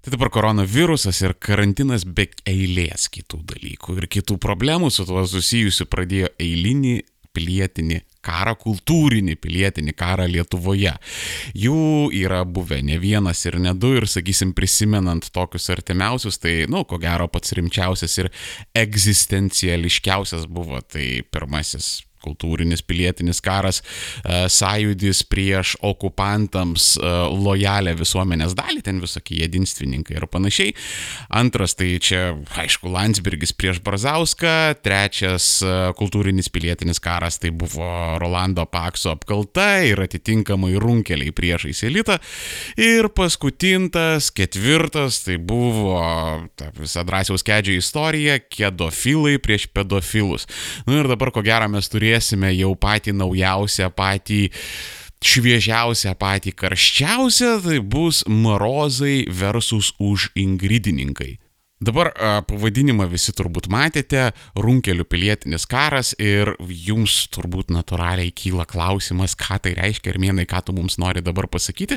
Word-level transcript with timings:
Tai 0.00 0.14
dabar 0.14 0.30
koronavirusas 0.32 1.18
ir 1.20 1.34
karantinas 1.36 2.06
be 2.08 2.30
eilės 2.48 3.10
kitų 3.12 3.42
dalykų 3.50 3.98
ir 4.00 4.06
kitų 4.08 4.38
problemų 4.40 4.88
su 4.88 5.04
tuo 5.04 5.26
susijusiu 5.28 5.84
pradėjo 5.92 6.30
eilinį 6.40 6.94
pilietinį 7.36 8.00
karą, 8.24 8.56
kultūrinį 8.58 9.36
pilietinį 9.40 9.94
karą 10.00 10.24
Lietuvoje. 10.32 10.94
Jų 11.52 12.08
yra 12.16 12.42
buvę 12.48 12.80
ne 12.82 12.96
vienas 13.02 13.44
ir 13.44 13.60
ne 13.60 13.74
du 13.76 13.92
ir, 14.00 14.08
sakysim, 14.10 14.54
prisimenant 14.56 15.30
tokius 15.34 15.68
artimiausius, 15.76 16.40
tai, 16.40 16.62
na, 16.64 16.80
nu, 16.80 16.84
ko 16.88 16.98
gero 17.02 17.28
pats 17.28 17.54
rimčiausias 17.60 18.18
ir 18.24 18.32
egzistenciališkiausias 18.72 20.48
buvo 20.50 20.80
tai 20.80 21.20
pirmasis 21.28 21.98
kultūrinis 22.22 22.82
pilietinis 22.86 23.40
karas, 23.44 23.80
e, 23.80 24.44
sąjūdis 24.52 25.24
prieš 25.30 25.74
okupantams 25.86 26.92
e, 26.98 27.12
lojalę 27.32 27.94
visuomenės 27.98 28.54
dalį, 28.58 28.84
ten 28.86 29.00
visokie 29.02 29.40
jedinstvininkai 29.42 30.18
ir 30.18 30.26
panašiai. 30.30 30.74
Antras 31.40 31.76
tai 31.78 31.94
čia, 32.02 32.34
aišku, 32.60 32.90
Landsbergis 32.92 33.54
prieš 33.56 33.80
Brazauską, 33.84 34.76
trečias 34.84 35.60
e, 35.64 35.74
kultūrinis 35.98 36.50
pilietinis 36.52 37.00
karas 37.02 37.40
tai 37.40 37.52
buvo 37.54 38.18
Rolando 38.20 38.66
Pakso 38.70 39.14
apkalta 39.14 39.80
ir 39.86 40.00
atitinkamai 40.04 40.74
runkeliai 40.80 41.32
priešais 41.34 41.82
elitą. 41.88 42.18
Ir 42.80 43.10
paskutintas, 43.16 44.30
ketvirtas, 44.34 45.22
tai 45.24 45.38
buvo 45.40 46.00
ta 46.58 46.70
visa 46.76 47.04
drąsiaus 47.06 47.44
kedžio 47.46 47.78
istorija, 47.80 48.38
kedofilai 48.42 49.38
prieš 49.42 49.68
pedofilus. 49.74 50.46
Na 50.86 50.92
nu, 50.92 51.00
ir 51.02 51.10
dabar 51.10 51.32
ko 51.34 51.42
gero 51.46 51.68
mes 51.72 51.88
turėjome 51.90 52.09
turėsime 52.10 52.50
jau 52.56 52.74
patį 52.74 53.14
naujausią, 53.14 53.90
patį 53.94 54.50
šviežiausią, 55.22 56.16
patį 56.18 56.52
karščiausią, 56.56 57.60
tai 57.62 57.78
bus 57.78 58.24
Marozai 58.26 59.26
versus 59.28 59.92
už 59.98 60.30
ingridininkai. 60.34 61.38
Dabar 61.80 62.10
pavadinimą 62.44 63.06
visi 63.08 63.32
turbūt 63.32 63.70
matėte- 63.72 64.34
Runkelių 64.64 65.06
pilietinis 65.08 65.64
karas 65.64 66.10
ir 66.20 66.52
jums 66.60 67.14
turbūt 67.32 67.72
natūraliai 67.72 68.34
kyla 68.36 68.66
klausimas, 68.68 69.32
ką 69.32 69.56
tai 69.64 69.72
reiškia 69.78 70.12
ir 70.12 70.18
mėnai, 70.20 70.44
ką 70.44 70.60
tu 70.66 70.74
mums 70.76 70.98
nori 70.98 71.22
dabar 71.24 71.48
pasakyti. 71.48 71.96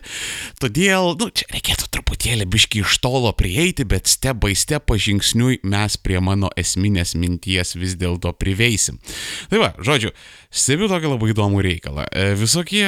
Todėl, 0.61 1.17
nu, 1.19 1.27
čia 1.27 1.49
reikėtų 1.51 1.89
truputėlį 1.91 2.47
biški 2.47 2.79
iš 2.79 2.95
tolo 3.03 3.33
prieiti, 3.33 3.83
bet 3.83 4.07
step 4.07 4.39
by 4.39 4.55
step 4.55 4.85
pažingsniui 4.87 5.59
mes 5.63 5.97
prie 5.97 6.21
mano 6.21 6.49
esminės 6.55 7.11
minties 7.19 7.75
vis 7.75 7.97
dėlto 7.99 8.31
priveisim. 8.39 9.01
Tai 9.49 9.59
va, 9.59 9.73
žodžiu, 9.83 10.13
stebiu 10.47 10.87
tokį 10.87 11.11
labai 11.11 11.33
įdomų 11.33 11.59
reikalą. 11.59 12.07
E, 12.07 12.35
visokie 12.39 12.87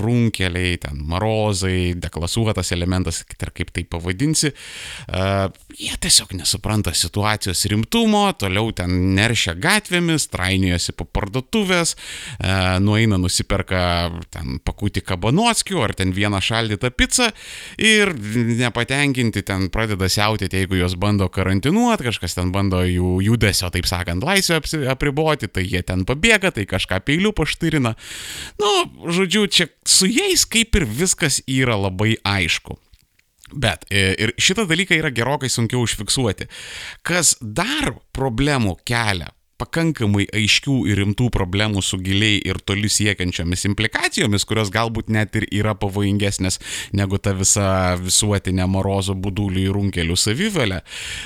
runkeliai, 0.00 0.78
ten 0.80 0.96
marozai, 1.04 1.92
deklasuotas 1.92 2.72
elementas, 2.72 3.20
kaip 3.26 3.68
tai 3.68 3.84
pavadinsi, 3.84 4.54
jie 5.76 5.94
tiesiog 6.00 6.21
tiesiog 6.22 6.38
nesupranta 6.38 6.92
situacijos 6.94 7.64
rimtumo, 7.66 8.32
toliau 8.38 8.72
ten 8.72 9.14
neršia 9.16 9.54
gatvėmis, 9.54 10.28
trainiojasi 10.30 10.92
po 10.94 11.04
parduotuvės, 11.04 11.96
e, 12.38 12.78
nueina 12.80 13.18
nusiperka 13.18 14.12
ten 14.30 14.60
pakūti 14.64 15.02
kabanotskių 15.02 15.82
ar 15.82 15.94
ten 15.94 16.12
vieną 16.12 16.40
šaldytą 16.40 16.90
pizzą 16.90 17.30
ir 17.78 18.14
nepatenkinti 18.14 19.42
ten 19.42 19.68
pradeda 19.70 20.08
siautėti, 20.08 20.62
jeigu 20.62 20.76
jos 20.76 20.94
bando 20.94 21.28
karantinuoti, 21.28 22.04
kažkas 22.04 22.34
ten 22.34 22.52
bando 22.52 22.82
jų 22.84 23.20
judesio, 23.22 23.70
taip 23.70 23.86
sakant, 23.86 24.22
laisvę 24.22 24.60
apriboti, 24.90 25.48
tai 25.48 25.66
jie 25.66 25.82
ten 25.82 26.04
pabėga, 26.04 26.52
tai 26.52 26.66
kažką 26.66 27.02
peiliu 27.04 27.32
paštyrina. 27.32 27.96
Nu, 28.60 28.72
žodžiu, 29.10 29.46
čia 29.46 29.68
su 29.84 30.06
jais 30.06 30.46
kaip 30.46 30.76
ir 30.76 30.86
viskas 30.86 31.42
yra 31.46 31.76
labai 31.76 32.16
aišku. 32.22 32.78
Bet 33.54 33.86
e, 33.90 34.12
ir 34.16 34.34
šitą 34.40 34.66
dalyką 34.70 34.96
yra 34.98 35.12
gerokai 35.14 35.50
sunkiau 35.52 35.84
užfiksuoti. 35.86 36.48
Kas 37.06 37.36
dar 37.40 37.94
problemų 38.16 38.78
kelia 38.88 39.30
pakankamai 39.62 40.26
aiškių 40.34 40.76
ir 40.90 41.02
rimtų 41.02 41.28
problemų 41.34 41.82
su 41.84 41.98
giliai 42.02 42.40
ir 42.42 42.58
toli 42.66 42.90
siekiančiomis 42.90 43.66
implikacijomis, 43.70 44.46
kurios 44.48 44.72
galbūt 44.74 45.10
net 45.12 45.36
ir 45.38 45.46
yra 45.54 45.76
pavojingesnės 45.78 46.58
negu 46.96 47.20
ta 47.22 47.34
visa 47.38 47.94
visuotinė 48.00 48.66
morozo 48.70 49.14
būdulių 49.18 49.66
ir 49.68 49.76
runkelių 49.76 50.16
savivalė. 50.18 50.82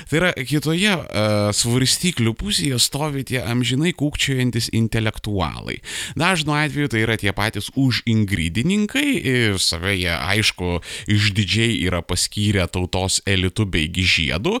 Tai 0.09 0.19
yra 0.21 0.31
kitoje 0.37 0.93
uh, 0.93 1.49
svarstyklių 1.55 2.35
pusėje 2.37 2.79
stovi 2.81 3.25
tie 3.27 3.41
amžinai 3.41 3.93
kūkčiojantis 3.97 4.69
intelektualai. 4.77 5.79
Dažnu 6.19 6.55
atveju 6.57 6.93
tai 6.93 7.03
yra 7.05 7.17
tie 7.19 7.33
patys 7.35 7.71
užingridininkai 7.77 9.07
ir 9.17 9.61
save 9.63 9.95
jie 9.97 10.13
aišku 10.13 10.77
išdidžiai 11.09 11.81
yra 11.87 12.03
paskyrę 12.05 12.67
tautos 12.71 13.21
elitų 13.27 13.67
beigi 13.73 14.05
žiedų, 14.17 14.57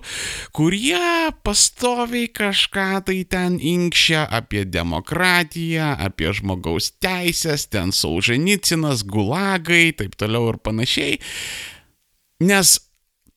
kurie 0.55 0.97
pastoviai 1.45 2.31
kažką 2.33 2.89
tai 3.07 3.21
ten 3.29 3.59
inkščia 3.71 4.25
apie 4.39 4.63
demokratiją, 4.69 5.93
apie 6.07 6.31
žmogaus 6.35 6.91
teisės, 7.03 7.67
ten 7.71 7.93
Sauženicinas, 7.95 9.05
gulagai, 9.07 9.91
taip 9.97 10.17
toliau 10.19 10.53
ir 10.53 10.61
panašiai. 10.63 11.17
Nes 12.47 12.77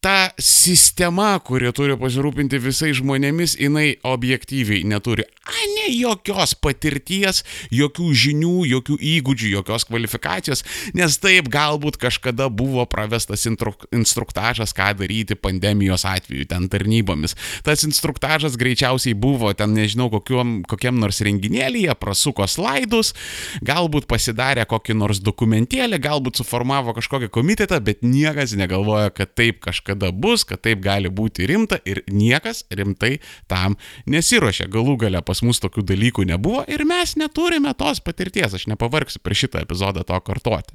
ta 0.01 0.31
sistema, 0.41 1.35
kuri 1.45 1.69
turi 1.77 1.93
pasirūpinti 2.01 2.57
visais 2.65 2.97
žmonėmis, 2.97 3.59
jinai 3.61 3.99
objektyviai 4.09 4.81
neturi 4.89 5.27
a, 5.29 5.53
ne 5.75 5.91
jokios 5.93 6.55
patirties, 6.57 7.43
jokių 7.75 8.07
žinių, 8.17 8.55
jokių 8.71 8.97
įgūdžių, 8.97 9.51
jokios 9.59 9.85
kvalifikacijos, 9.91 10.65
nes 10.97 11.19
taip 11.21 11.51
galbūt 11.53 11.99
kažkada 12.01 12.49
buvo 12.49 12.87
pravestas 12.89 13.45
instruktažas, 13.45 14.73
ką 14.77 14.95
daryti 15.03 15.37
pandemijos 15.37 16.07
atveju 16.09 16.49
ten 16.49 16.71
tarnybomis. 16.73 17.37
Tas 17.67 17.85
instruktažas 17.85 18.57
greičiausiai 18.61 19.13
buvo 19.13 19.53
ten, 19.53 19.77
nežinau, 19.77 20.09
kokiam, 20.15 20.63
kokiam 20.65 20.97
nors 21.03 21.21
renginėlyje, 21.27 21.93
prasuko 22.01 22.49
slaidus, 22.49 23.13
galbūt 23.61 24.09
pasidarė 24.09 24.65
kokį 24.71 24.97
nors 24.97 25.21
dokumentėlį, 25.21 26.01
galbūt 26.01 26.41
suformavo 26.41 26.97
kažkokią 26.97 27.29
komitetą, 27.29 27.83
bet 27.85 28.01
niekas 28.07 28.57
negalvoja, 28.57 29.13
kad 29.13 29.37
taip 29.37 29.61
kažkas 29.61 29.90
kažkada 29.91 30.13
bus, 30.13 30.45
kad 30.45 30.61
taip 30.61 30.81
gali 30.83 31.09
būti 31.09 31.47
rimta 31.47 31.79
ir 31.85 32.03
niekas 32.09 32.65
rimtai 32.71 33.19
tam 33.49 33.77
nesiuošia. 34.07 34.69
Galų 34.69 34.97
gale 34.99 35.23
pas 35.23 35.43
mus 35.43 35.61
tokių 35.61 35.83
dalykų 35.85 36.27
nebuvo 36.27 36.65
ir 36.69 36.85
mes 36.85 37.17
neturime 37.17 37.75
tos 37.75 38.01
patirties. 38.01 38.55
Aš 38.55 38.67
nepavargsiu 38.67 39.21
prie 39.23 39.35
šitą 39.35 39.63
epizodą 39.63 40.05
to 40.05 40.21
kartoti. 40.21 40.75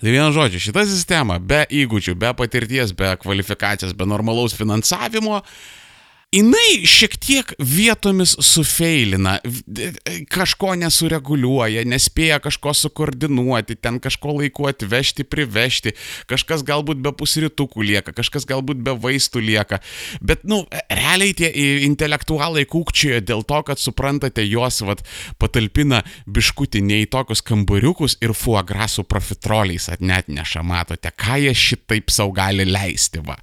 Tai 0.00 0.10
vienu 0.12 0.32
žodžiu, 0.32 0.60
šita 0.60 0.84
sistema 0.84 1.38
be 1.38 1.64
įgūdžių, 1.72 2.14
be 2.20 2.34
patirties, 2.36 2.92
be 2.92 3.16
kvalifikacijos, 3.16 3.94
be 3.96 4.04
normalaus 4.04 4.54
finansavimo 4.54 5.42
jinai 6.34 6.86
šiek 6.88 7.14
tiek 7.22 7.52
vietomis 7.62 8.34
sufeilina, 8.42 9.36
kažko 10.32 10.74
nesureguliuoja, 10.80 11.84
nespėja 11.88 12.40
kažko 12.42 12.74
sukoordinuoti, 12.76 13.76
ten 13.78 14.00
kažko 14.02 14.36
laiku 14.40 14.66
atvežti, 14.70 15.26
privežti, 15.28 15.94
kažkas 16.30 16.64
galbūt 16.66 17.00
be 17.04 17.12
pusrytukų 17.16 17.86
lieka, 17.86 18.14
kažkas 18.16 18.48
galbūt 18.48 18.82
be 18.86 18.96
vaistų 18.98 19.42
lieka, 19.44 19.80
bet, 20.20 20.42
nu, 20.48 20.64
realiai 20.90 21.36
tie 21.36 21.52
intelektualai 21.86 22.66
kūkčioja 22.70 23.22
dėl 23.26 23.46
to, 23.46 23.62
kad 23.70 23.82
suprantate, 23.82 24.44
juos 24.46 24.82
vat, 24.86 25.04
patalpina 25.38 26.02
biškutį 26.26 26.82
ne 26.88 27.00
į 27.04 27.10
tokius 27.14 27.44
kambariukus 27.46 28.18
ir 28.24 28.34
fuagrasų 28.36 29.06
profiteroliais 29.06 29.88
atnet 29.94 30.28
neša, 30.32 30.66
matote, 30.66 31.14
ką 31.14 31.38
jie 31.46 31.54
šitaip 31.56 32.10
savo 32.12 32.34
gali 32.36 32.66
leisti, 32.66 33.22
va. 33.24 33.38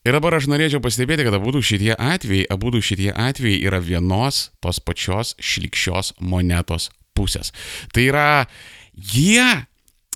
Ir 0.00 0.16
dabar 0.16 0.38
aš 0.38 0.46
norėčiau 0.48 0.80
pastebėti, 0.80 1.26
kad 1.26 1.34
abu 1.36 1.60
šitie 1.60 1.92
atvejai, 1.92 2.46
abu 2.48 2.72
šitie 2.80 3.10
atvejai 3.12 3.60
yra 3.68 3.82
vienos 3.84 4.48
tos 4.64 4.80
pačios 4.80 5.34
šlikščios 5.36 6.14
monetos 6.24 6.88
pusės. 7.12 7.52
Tai 7.92 8.06
yra, 8.08 8.28
jie 8.96 9.44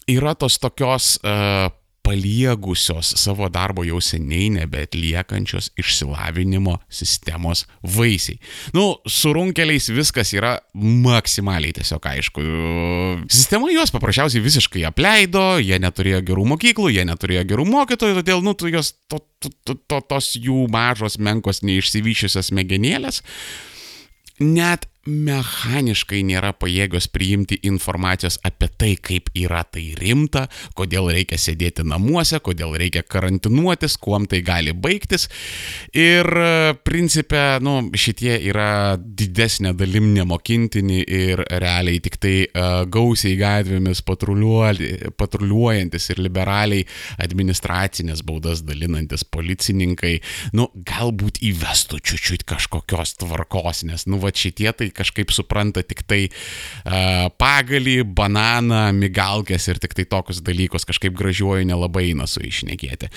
yra 0.09 0.33
tos 0.41 0.57
tokios 0.63 1.19
uh, 1.21 1.69
paliegusios 2.05 3.15
savo 3.17 3.49
darbo 3.53 3.85
jau 3.87 4.01
seniai 4.05 4.51
nebeatliekančios 4.59 5.71
išsilavinimo 5.81 6.77
sistemos 6.93 7.65
vaisiai. 7.97 8.39
Nu, 8.77 8.87
su 9.09 9.33
runkeliais 9.33 9.89
viskas 9.95 10.35
yra 10.37 10.59
maksimaliai 10.77 11.75
tiesiog 11.79 12.09
aišku. 12.13 12.47
Sistema 13.33 13.73
juos 13.73 13.95
paprasčiausiai 13.95 14.45
visiškai 14.45 14.85
apleido, 14.89 15.47
jie 15.65 15.81
neturėjo 15.81 16.23
gerų 16.29 16.49
mokyklų, 16.55 16.93
jie 16.93 17.07
neturėjo 17.09 17.47
gerų 17.55 17.69
mokytojų, 17.73 18.21
todėl, 18.21 18.45
nu, 18.45 18.57
jos, 18.75 18.95
to, 19.09 19.23
to, 19.41 19.55
to, 19.65 19.79
to, 19.89 20.03
tos 20.15 20.35
jų 20.37 20.67
mažos, 20.73 21.17
menkos, 21.17 21.65
neišsivyšiusios 21.65 22.53
smegenėlės 22.53 23.25
net 24.41 24.89
mechaniškai 25.07 26.23
nėra 26.27 26.53
pajėgios 26.57 27.09
priimti 27.13 27.59
informacijos 27.67 28.39
apie 28.47 28.69
tai, 28.79 28.97
kaip 28.97 29.31
yra 29.37 29.65
tai 29.69 29.95
rimta, 29.99 30.47
kodėl 30.79 31.11
reikia 31.13 31.39
sėdėti 31.41 31.85
namuose, 31.87 32.41
kodėl 32.45 32.77
reikia 32.81 33.03
karantinuotis, 33.07 33.97
kuom 34.01 34.27
tai 34.31 34.41
gali 34.47 34.73
baigtis. 34.73 35.29
Ir 35.93 36.25
principė, 36.87 37.61
nu, 37.65 37.91
šitie 37.95 38.39
yra 38.49 38.97
didesnė 38.99 39.75
dalim 39.77 40.15
nemokintini 40.17 41.03
ir 41.05 41.45
realiai 41.51 42.01
tik 42.05 42.17
tai 42.23 42.35
uh, 42.47 42.85
gausiai 42.89 43.37
gatvėmis 43.41 44.03
patruliuojantis 44.05 46.11
ir 46.15 46.19
liberaliai 46.25 46.87
administracinės 47.23 48.25
baudas 48.27 48.65
dalinantis 48.67 49.25
policininkai, 49.29 50.21
nu, 50.57 50.69
galbūt 50.89 51.43
įvestų 51.45 52.01
čiūčiut 52.05 52.43
kažkokios 52.49 53.17
tvarkos, 53.21 53.85
nes, 53.89 54.07
nu, 54.09 54.17
va 54.23 54.31
šitie 54.35 54.71
tai 54.73 54.94
kažkaip 54.97 55.33
supranta 55.35 55.83
tik 55.87 56.05
tai 56.09 56.21
uh, 56.29 57.29
pagalį, 57.41 58.01
bananą, 58.17 58.87
migalkės 58.97 59.69
ir 59.71 59.81
tik 59.83 59.97
tai 59.99 60.07
tokius 60.09 60.43
dalykus 60.45 60.87
kažkaip 60.89 61.17
gražiuoju 61.19 61.67
nelabai 61.69 62.09
eina 62.11 62.29
su 62.31 62.43
išnekėti. 62.45 63.11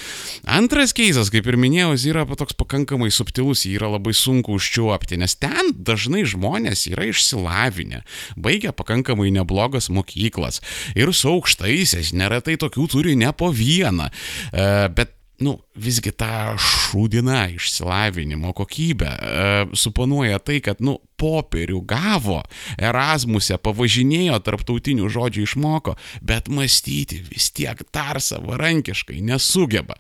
Antras 0.57 0.95
keisas, 0.97 1.31
kaip 1.33 1.47
ir 1.49 1.59
minėjau, 1.59 1.95
yra 2.11 2.25
toks 2.37 2.57
pakankamai 2.57 3.09
subtilus, 3.13 3.65
jį 3.67 3.77
yra 3.79 3.91
labai 3.97 4.15
sunku 4.17 4.57
užčiuopti, 4.57 5.19
nes 5.21 5.37
ten 5.39 5.73
dažnai 5.75 6.23
žmonės 6.27 6.87
yra 6.91 7.09
išsilavinę, 7.11 8.03
baigia 8.39 8.73
pakankamai 8.75 9.29
neblogas 9.35 9.91
mokyklas 9.93 10.61
ir 10.97 11.13
su 11.13 11.31
aukštaisiais, 11.33 12.13
neretai 12.17 12.57
tokių 12.61 12.87
turi 12.91 13.17
ne 13.19 13.31
po 13.35 13.51
vieną, 13.53 14.09
uh, 14.09 14.87
bet 14.93 15.16
nu, 15.43 15.53
visgi 15.77 16.11
tą 16.17 16.55
šūdiną 16.61 17.43
išsilavinimo 17.57 18.53
kokybę 18.57 19.09
e, 19.09 19.51
suponuoja 19.77 20.39
tai, 20.41 20.59
kad, 20.65 20.81
nu, 20.81 20.97
popierių 21.17 21.81
gavo, 21.89 22.41
Erasmuse 22.77 23.57
pavažinėjo, 23.61 24.37
tarptautinių 24.45 25.09
žodžių 25.13 25.45
išmoko, 25.47 25.95
bet 26.25 26.49
mąstyti 26.49 27.23
vis 27.29 27.51
tiek 27.53 27.81
dar 27.93 28.21
savarankiškai 28.21 29.21
nesugeba. 29.25 29.97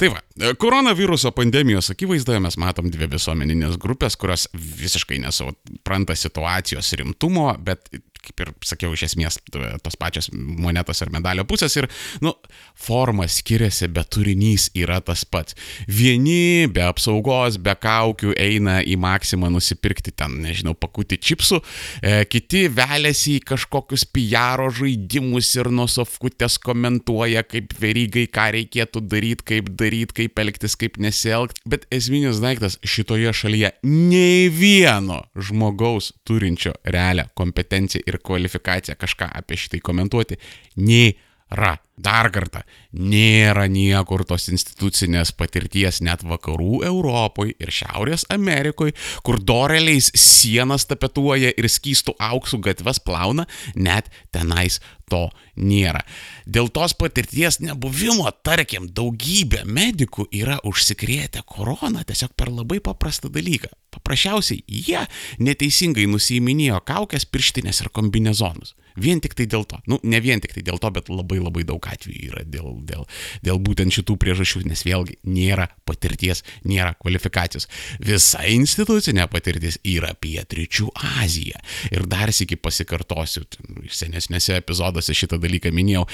Tai 0.00 0.08
va, 0.08 0.20
koronaviruso 0.58 1.30
pandemijos 1.36 1.92
akivaizdoje 1.92 2.40
mes 2.42 2.56
matom 2.60 2.88
dvi 2.92 3.06
visuomeninės 3.12 3.76
grupės, 3.80 4.16
kurios 4.18 4.48
visiškai 4.56 5.20
nesupranta 5.22 6.16
situacijos 6.18 6.92
rimtumo, 6.98 7.50
bet 7.62 7.90
kaip 8.22 8.42
ir 8.44 8.52
sakiau, 8.66 8.92
iš 8.94 9.06
esmės 9.10 9.38
tos 9.82 9.96
pačios 9.98 10.30
monetos 10.32 11.02
ar 11.02 11.10
medalio 11.14 11.44
pusės 11.48 11.74
ir, 11.78 11.88
nu, 12.22 12.34
forma 12.78 13.26
skiriasi, 13.30 13.88
bet 13.92 14.12
turinys 14.14 14.68
yra 14.78 15.00
tas 15.04 15.24
pats. 15.26 15.56
Vieni 15.90 16.68
be 16.72 16.84
apsaugos, 16.86 17.58
be 17.62 17.74
kaukių 17.78 18.34
eina 18.38 18.78
į 18.86 18.96
maksimą 19.02 19.50
nusipirkti 19.52 20.14
ten, 20.14 20.38
nežinau, 20.44 20.74
pakutį 20.78 21.18
čipsų, 21.28 21.60
e, 22.02 22.22
kiti 22.30 22.64
veliasi 22.72 23.38
į 23.38 23.44
kažkokius 23.52 24.06
PR 24.14 24.62
žaidimus 24.72 25.50
ir 25.58 25.72
nusofkutės 25.74 26.58
komentuoja, 26.62 27.44
kaip 27.48 27.74
verygai, 27.82 28.28
ką 28.30 28.48
reikėtų 28.58 29.04
daryti, 29.08 29.48
kaip 29.52 29.72
daryti, 29.78 30.18
kaip 30.22 30.42
elgtis, 30.44 30.78
kaip 30.78 30.98
nesielgti. 31.02 31.64
Bet 31.68 31.88
esminis 31.94 32.42
daiktas 32.42 32.78
šitoje 32.86 33.32
šalyje 33.36 33.72
nei 33.86 34.48
vieno 34.52 35.22
žmogaus 35.34 36.12
turinčio 36.28 36.74
realią 36.84 37.28
kompetenciją 37.38 38.04
ir 38.06 38.11
kvalifikaciją 38.18 38.96
kažką 39.00 39.30
apie 39.40 39.56
šitai 39.56 39.80
komentuoti 39.84 40.38
nėra. 40.76 41.76
Dar 42.02 42.30
kartą, 42.34 42.64
nėra 42.92 43.68
niekur 43.70 44.24
tos 44.26 44.48
institucinės 44.50 45.30
patirties 45.38 46.00
net 46.02 46.24
vakarų 46.26 46.82
Europoje 46.88 47.54
ir 47.62 47.70
Šiaurės 47.70 48.24
Amerikoje, 48.32 48.96
kur 49.22 49.38
doreliais 49.38 50.10
sienas 50.18 50.88
tapetuoja 50.90 51.52
ir 51.54 51.68
skystų 51.70 52.16
auksų 52.18 52.58
gatves 52.66 52.98
plauna, 53.06 53.46
net 53.76 54.10
tenais 54.34 54.80
to 55.12 55.28
nėra. 55.60 56.02
Dėl 56.48 56.70
tos 56.72 56.96
patirties 56.98 57.60
nebuvimo, 57.62 58.26
tarkim, 58.42 58.88
daugybė 58.96 59.62
medikų 59.68 60.26
yra 60.32 60.58
užsikrėtę 60.66 61.44
koroną 61.46 62.04
tiesiog 62.08 62.34
per 62.36 62.50
labai 62.50 62.80
paprastą 62.84 63.30
dalyką. 63.32 63.70
Paprasčiausiai 63.92 64.62
jie 64.66 65.02
neteisingai 65.38 66.08
nusiminėjo 66.08 66.80
kaukės, 66.88 67.28
pirštinės 67.28 67.84
ir 67.84 67.92
kombinezonus. 67.92 68.74
Vien 68.96 69.20
tik 69.24 69.36
tai 69.36 69.46
dėl 69.48 69.64
to. 69.68 69.78
Nu, 69.88 69.98
ne 70.02 70.20
vien 70.20 70.40
tik 70.40 70.52
tai 70.56 70.64
dėl 70.64 70.80
to, 70.80 70.90
bet 70.92 71.08
labai 71.12 71.38
labai 71.40 71.64
daug 71.68 71.80
atvejų 71.92 72.30
yra 72.30 72.44
dėl, 72.48 72.74
dėl, 72.88 73.06
dėl 73.44 73.60
būtent 73.62 73.94
šitų 73.94 74.16
priežasčių, 74.20 74.64
nes 74.68 74.84
vėlgi 74.86 75.18
nėra 75.28 75.68
patirties, 75.88 76.42
nėra 76.68 76.94
kvalifikacijos. 77.00 77.68
Visa 78.02 78.42
institucinė 78.50 79.28
patirtis 79.32 79.78
yra 79.86 80.12
pietričių 80.18 80.90
Azija. 81.22 81.60
Ir 81.92 82.06
dar 82.10 82.32
sėki 82.34 82.58
pasikartosiu, 82.60 83.44
senesnėse 83.92 84.56
epizoduose 84.60 85.14
šitą 85.16 85.38
dalyką 85.42 85.72
minėjau. 85.74 86.06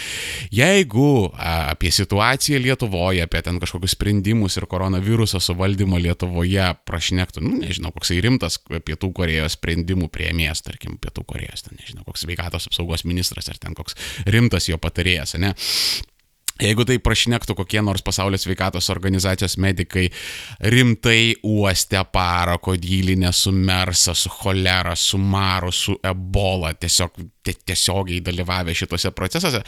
Jeigu 0.54 1.08
a, 1.32 1.72
apie 1.72 1.92
situaciją 1.94 2.60
Lietuvoje, 2.62 3.24
apie 3.24 3.42
ten 3.44 3.60
kažkokius 3.62 3.94
sprendimus 3.96 4.58
ir 4.58 4.68
koronaviruso 4.70 5.40
suvaldymą 5.42 6.00
Lietuvoje 6.02 6.70
prašnektų, 6.88 7.42
nu, 7.44 7.56
nežinau, 7.62 7.92
koksai 7.94 8.20
rimtas 8.24 8.58
Pietų 8.68 9.12
Korejos 9.16 9.58
sprendimų 9.58 10.10
prieimėjas, 10.14 10.62
tarkim, 10.66 10.98
Pietų 11.02 11.24
Korejos, 11.28 11.66
ten, 11.66 11.78
nežinau, 11.80 12.04
koks 12.06 12.24
sveikatos 12.26 12.68
apsaugos 12.70 13.04
ministras 13.08 13.48
ar 13.50 13.58
ten 13.60 13.76
koks 13.78 13.96
rimtas 14.28 14.68
jo 14.68 14.78
patarėjas, 14.80 15.36
ne? 15.40 15.54
Jeigu 16.58 16.82
tai 16.82 16.96
prašnektų 16.98 17.54
kokie 17.60 17.78
nors 17.86 18.02
pasaulio 18.02 18.38
sveikatos 18.40 18.88
organizacijos 18.90 19.54
medikai 19.62 20.08
rimtai 20.74 21.36
uostę 21.46 22.00
parako 22.12 22.74
dylinę 22.74 23.30
su 23.32 23.52
mersa, 23.54 24.14
su 24.14 24.30
cholera, 24.32 24.96
su 24.98 25.20
maru, 25.22 25.70
su 25.72 25.94
ebola, 26.02 26.72
tiesiog 26.74 27.22
tiesiogiai 27.46 28.18
dalyvavę 28.26 28.74
šituose 28.74 29.14
procesuose, 29.14 29.62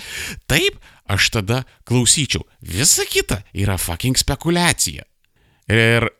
taip 0.51 0.83
aš 1.11 1.31
tada 1.39 1.63
klausyčiau. 1.87 2.43
Visa 2.61 3.07
kita 3.07 3.45
yra 3.55 3.79
fucking 3.79 4.19
spekulacija. 4.19 5.07
Ir 5.71 6.11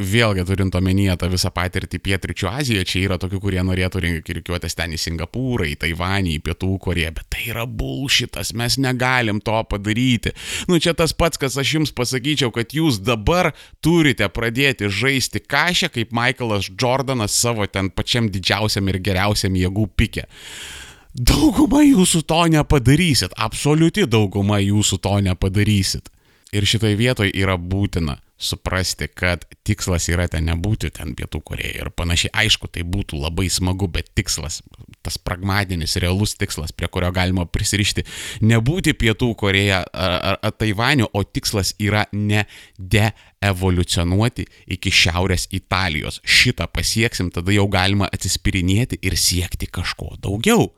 vėlgi 0.00 0.44
turint 0.48 0.74
omenyje 0.76 1.14
tą 1.20 1.28
visą 1.32 1.50
patirtį 1.54 2.00
Pietričių 2.02 2.48
Azijoje, 2.50 2.86
čia 2.88 3.02
yra 3.04 3.18
tokių, 3.20 3.40
kurie 3.42 3.60
norėtų 3.66 4.02
rikiuotis 4.02 4.76
ten 4.78 4.94
į 4.96 5.00
Singapūrą, 5.00 5.68
į 5.70 5.76
Taivanį, 5.84 6.36
į 6.36 6.42
Pietų 6.46 6.70
Koreją, 6.82 7.12
bet 7.18 7.28
tai 7.32 7.46
yra 7.52 7.66
bulšitas, 7.66 8.52
mes 8.58 8.78
negalim 8.80 9.42
to 9.44 9.58
padaryti. 9.70 10.34
Nu 10.70 10.80
čia 10.82 10.94
tas 10.98 11.14
pats, 11.16 11.40
kas 11.40 11.58
aš 11.60 11.74
jums 11.76 11.94
pasakyčiau, 11.96 12.52
kad 12.54 12.74
jūs 12.76 13.00
dabar 13.04 13.52
turite 13.84 14.28
pradėti 14.32 14.90
žaisti 14.90 15.42
kažę, 15.44 15.90
kaip 15.94 16.14
Michaelas 16.16 16.70
Jordanas 16.70 17.36
savo 17.36 17.66
ten 17.66 17.92
pačiam 17.92 18.30
didžiausiam 18.32 18.88
ir 18.90 19.00
geriausiam 19.04 19.58
jėgų 19.58 19.90
pikė. 19.96 20.26
Dauguma 21.10 21.82
jūsų 21.82 22.22
to 22.22 22.40
nepadarysit, 22.54 23.34
absoliuti 23.34 24.06
dauguma 24.06 24.60
jūsų 24.62 25.00
to 25.02 25.18
nepadarysit. 25.26 26.10
Ir 26.54 26.66
šitai 26.66 26.96
vietoj 26.98 27.30
yra 27.34 27.56
būtina 27.58 28.16
suprasti, 28.40 29.08
kad 29.14 29.44
tikslas 29.68 30.08
yra 30.08 30.24
ten 30.32 30.46
nebūti 30.48 30.90
ten 30.96 31.12
Pietų 31.16 31.42
Korejoje 31.44 31.84
ir 31.84 31.90
panašiai. 31.92 32.32
Aišku, 32.44 32.70
tai 32.72 32.84
būtų 32.88 33.20
labai 33.20 33.50
smagu, 33.52 33.88
bet 33.92 34.08
tikslas, 34.16 34.60
tas 35.04 35.18
pragmatinis, 35.20 35.98
realus 36.00 36.34
tikslas, 36.40 36.72
prie 36.72 36.88
kurio 36.88 37.12
galima 37.14 37.44
prisirišti, 37.44 38.06
nebūti 38.48 38.96
Pietų 38.96 39.34
Koreja 39.40 39.82
ar, 39.84 40.16
ar, 40.32 40.40
ar 40.48 40.56
Taivaniu, 40.56 41.10
o 41.12 41.22
tikslas 41.24 41.74
yra 41.78 42.06
ne 42.16 42.46
deevoliucionuoti 42.78 44.48
iki 44.76 44.92
Šiaurės 45.02 45.50
Italijos. 45.52 46.22
Šitą 46.24 46.70
pasieksim, 46.72 47.28
tada 47.34 47.52
jau 47.54 47.68
galima 47.70 48.08
atsispirinėti 48.08 49.02
ir 49.04 49.20
siekti 49.20 49.68
kažko 49.68 50.16
daugiau. 50.24 50.70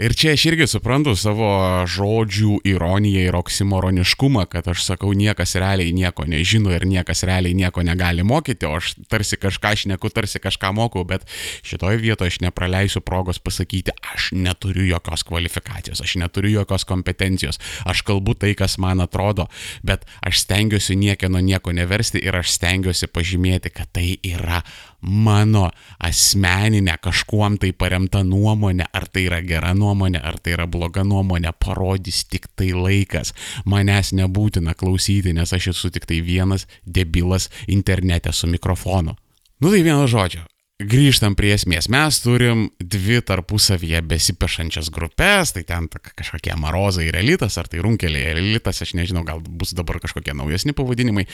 Ir 0.00 0.14
čia 0.16 0.32
aš 0.32 0.46
irgi 0.48 0.64
suprantu 0.64 1.12
savo 1.12 1.46
žodžių 1.84 2.62
ironiją 2.70 3.26
ir 3.28 3.36
oksimoroniškumą, 3.36 4.46
kad 4.48 4.70
aš 4.72 4.86
sakau, 4.86 5.10
niekas 5.12 5.52
realiai 5.60 5.92
nieko 5.92 6.24
nežino 6.24 6.72
ir 6.72 6.86
niekas 6.88 7.20
realiai 7.28 7.52
nieko 7.58 7.84
negali 7.84 8.24
mokyti, 8.24 8.64
o 8.64 8.78
aš 8.78 8.94
tarsi 9.12 9.36
kažką 9.36 9.74
šneku, 9.82 10.08
tarsi 10.08 10.40
kažką 10.40 10.70
mokau, 10.78 11.04
bet 11.04 11.26
šitoje 11.68 12.00
vietoje 12.00 12.32
aš 12.32 12.38
nepraleisiu 12.46 13.02
progos 13.04 13.42
pasakyti, 13.44 13.92
aš 14.14 14.30
neturiu 14.32 14.86
jokios 14.88 15.26
kvalifikacijos, 15.28 16.00
aš 16.00 16.16
neturiu 16.22 16.54
jokios 16.62 16.88
kompetencijos, 16.88 17.60
aš 17.84 18.00
kalbu 18.08 18.38
tai, 18.40 18.54
kas 18.56 18.78
man 18.80 19.04
atrodo, 19.04 19.50
bet 19.84 20.08
aš 20.24 20.46
stengiuosi 20.46 20.96
niekieno 20.96 21.44
nieko 21.44 21.76
neversti 21.76 22.24
ir 22.24 22.40
aš 22.40 22.56
stengiuosi 22.56 23.10
pažymėti, 23.12 23.74
kad 23.76 23.92
tai 23.92 24.14
yra 24.24 24.62
mano 25.00 25.68
asmeninė 25.98 26.96
kažkuom 27.02 27.58
tai 27.60 27.72
paremta 27.72 28.22
nuomonė, 28.26 28.86
ar 28.92 29.08
tai 29.08 29.26
yra 29.28 29.40
gera 29.46 29.72
nuomonė, 29.74 30.20
ar 30.22 30.38
tai 30.38 30.54
yra 30.58 30.66
bloga 30.70 31.04
nuomonė, 31.06 31.52
parodys 31.58 32.24
tik 32.28 32.50
tai 32.56 32.72
laikas. 32.76 33.34
Manęs 33.64 34.12
nebūtina 34.16 34.76
klausyti, 34.76 35.34
nes 35.36 35.52
aš 35.52 35.72
esu 35.74 35.90
tik 35.94 36.06
tai 36.10 36.20
vienas 36.24 36.66
debilas 36.84 37.50
internete 37.68 38.32
su 38.32 38.50
mikrofonu. 38.50 39.16
Nu 39.60 39.72
tai 39.72 39.82
vieno 39.84 40.06
žodžio. 40.08 40.46
Grįžtam 40.80 41.34
prie 41.36 41.52
esmės. 41.54 41.88
Mes 41.92 42.18
turim 42.24 42.68
dvi 42.80 43.20
tarpusavyje 43.26 44.00
besipešančias 44.08 44.88
grupės, 44.92 45.52
tai 45.52 45.62
ten 45.68 45.88
kažkokie 45.90 46.54
marozai 46.60 47.08
ir 47.10 47.18
elitas, 47.20 47.58
ar 47.60 47.68
tai 47.68 47.82
runkeliai 47.84 48.32
ir 48.32 48.40
elitas, 48.40 48.80
aš 48.80 48.94
nežinau, 48.96 49.22
gal 49.28 49.42
bus 49.44 49.74
dabar 49.76 50.00
kažkokie 50.00 50.32
naujesni 50.36 50.72
pavadinimai. 50.76 51.26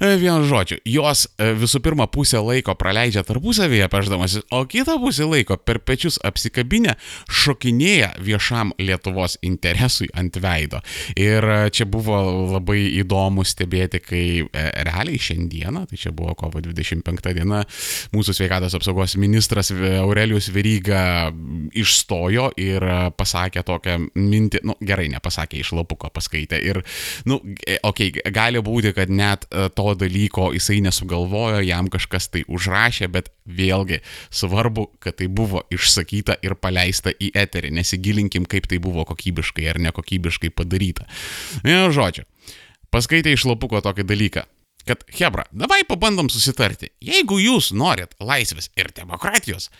E, 0.00 0.12
vienu 0.20 0.46
žodžiu, 0.48 0.80
jos 0.88 1.26
e, 1.36 1.50
visų 1.58 1.82
pirma 1.84 2.06
pusę 2.12 2.40
laiko 2.40 2.76
praleidžia 2.78 3.24
tarpusavyje 3.26 3.90
peždamasis, 3.92 4.46
o 4.50 4.62
kitą 4.64 4.96
pusę 5.02 5.28
laiko 5.28 5.58
per 5.60 5.82
pečius 5.84 6.16
apsikabinę 6.24 6.96
šokinėja 7.28 8.14
viešam 8.24 8.72
Lietuvos 8.80 9.36
interesui 9.44 10.08
ant 10.16 10.40
veido. 10.40 10.80
Ir 11.20 11.44
e, 11.44 11.60
čia 11.68 11.88
buvo 11.90 12.22
labai 12.56 12.80
įdomu 13.02 13.44
stebėti, 13.44 14.00
kai 14.00 14.24
realiai 14.56 15.20
šiandieną, 15.20 15.86
tai 15.90 16.00
čia 16.00 16.14
buvo 16.16 16.32
kovo 16.38 16.62
25 16.64 17.36
diena, 17.36 17.62
mūsų 18.16 18.36
sveikatos 18.36 18.72
apsaugos 18.72 18.85
ministras 19.18 19.70
Aurelijus 19.72 20.48
Veryga 20.54 21.32
išstojo 21.76 22.50
ir 22.60 22.84
pasakė 23.16 23.62
tokią 23.66 23.96
mintį, 24.14 24.62
nu 24.66 24.76
gerai, 24.80 25.08
nepasakė 25.12 25.60
iš 25.60 25.72
lapuko, 25.76 26.10
paskaitė. 26.14 26.60
Ir, 26.62 26.82
nu, 27.28 27.38
okei, 27.40 28.10
okay, 28.12 28.32
gali 28.34 28.62
būti, 28.64 28.92
kad 28.96 29.12
net 29.12 29.46
e, 29.50 29.68
to 29.74 29.94
dalyko 29.98 30.50
jisai 30.56 30.80
nesugalvojo, 30.84 31.62
jam 31.66 31.90
kažkas 31.92 32.30
tai 32.32 32.44
užrašė, 32.48 33.10
bet 33.12 33.30
vėlgi 33.46 34.00
svarbu, 34.30 34.88
kad 35.02 35.18
tai 35.20 35.28
buvo 35.28 35.64
išsakyta 35.72 36.38
ir 36.46 36.56
paleista 36.60 37.12
į 37.12 37.32
eterį. 37.36 37.74
Nesigilinkim, 37.78 38.48
kaip 38.50 38.68
tai 38.70 38.80
buvo 38.82 39.06
kokybiškai 39.08 39.70
ar 39.72 39.80
nekokybiškai 39.88 40.52
padaryta. 40.54 41.08
Vienu 41.66 41.92
žodžiu, 41.94 42.26
paskaitė 42.94 43.34
iš 43.36 43.46
lapuko 43.50 43.82
tokį 43.84 44.06
dalyką 44.06 44.46
kad 44.86 45.02
Hebra, 45.18 45.44
davai 45.52 45.82
pabandom 45.88 46.30
susitarti. 46.32 46.92
Jeigu 47.02 47.40
jūs 47.42 47.72
norit 47.74 48.14
laisvės 48.22 48.70
ir 48.78 48.92
demokratijos, 48.96 49.70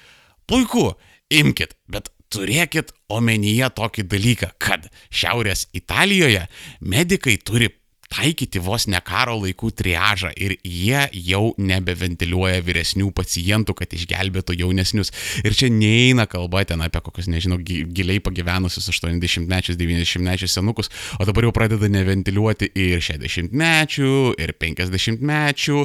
puiku, 0.51 0.93
imkite, 1.31 1.79
bet 1.91 2.11
turėkit 2.33 2.93
omenyje 3.13 3.71
tokį 3.79 4.07
dalyką, 4.11 4.51
kad 4.59 4.89
Šiaurės 5.15 5.69
Italijoje 5.77 6.47
medikai 6.81 7.37
turi 7.39 7.71
taikyti 8.17 8.61
vos 8.63 8.87
ne 8.89 9.01
karo 9.05 9.37
laikų 9.43 9.71
triažą 9.77 10.31
ir 10.37 10.57
jie 10.65 11.03
jau 11.29 11.53
nebeventiliuoja 11.61 12.63
vyresnių 12.65 13.11
pacientų, 13.17 13.77
kad 13.77 13.93
išgelbėtų 13.97 14.57
jaunesnius. 14.61 15.13
Ir 15.45 15.57
čia 15.57 15.69
neina 15.73 16.27
kalba 16.31 16.65
ten 16.69 16.83
apie 16.85 17.03
kokius, 17.05 17.29
nežinau, 17.33 17.59
giliai 17.61 18.23
pagyvenusius 18.25 18.89
80-mečius, 18.93 19.79
90-mečius 19.81 20.57
senukus, 20.57 20.91
o 21.21 21.29
dabar 21.29 21.49
jau 21.49 21.55
pradeda 21.57 21.91
neventiliuoti 21.93 22.71
ir 22.73 23.05
60-mečių, 23.05 24.13
ir 24.43 24.55
50-mečių, 24.65 25.83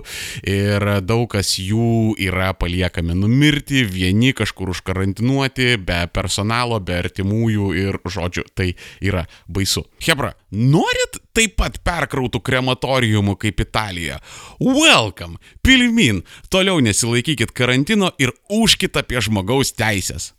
ir 0.52 0.88
daug 1.06 1.28
kas 1.32 1.56
jų 1.62 2.16
yra 2.22 2.52
paliekami 2.58 3.16
numirti, 3.18 3.84
vieni 3.88 4.32
kažkur 4.38 4.72
užkarantinuoti, 4.76 5.76
be 5.84 6.04
personalo, 6.14 6.80
be 6.84 7.00
artimųjų 7.02 7.74
ir, 7.82 8.00
žodžiu, 8.12 8.48
tai 8.56 8.72
yra 9.04 9.28
baisu. 9.52 9.86
Hebra, 10.02 10.34
norit 10.52 11.20
taip 11.36 11.56
pat 11.60 11.80
perkrautų 11.86 12.42
krematoriumų 12.44 13.38
kaip 13.42 13.64
Italija. 13.64 14.20
Welcome! 14.60 15.40
Pilmin! 15.64 16.24
Toliau 16.52 16.84
nesilaikykit 16.84 17.56
karantino 17.56 18.12
ir 18.20 18.36
užkit 18.52 19.00
apie 19.00 19.22
žmogaus 19.24 19.74
teisės. 19.78 20.32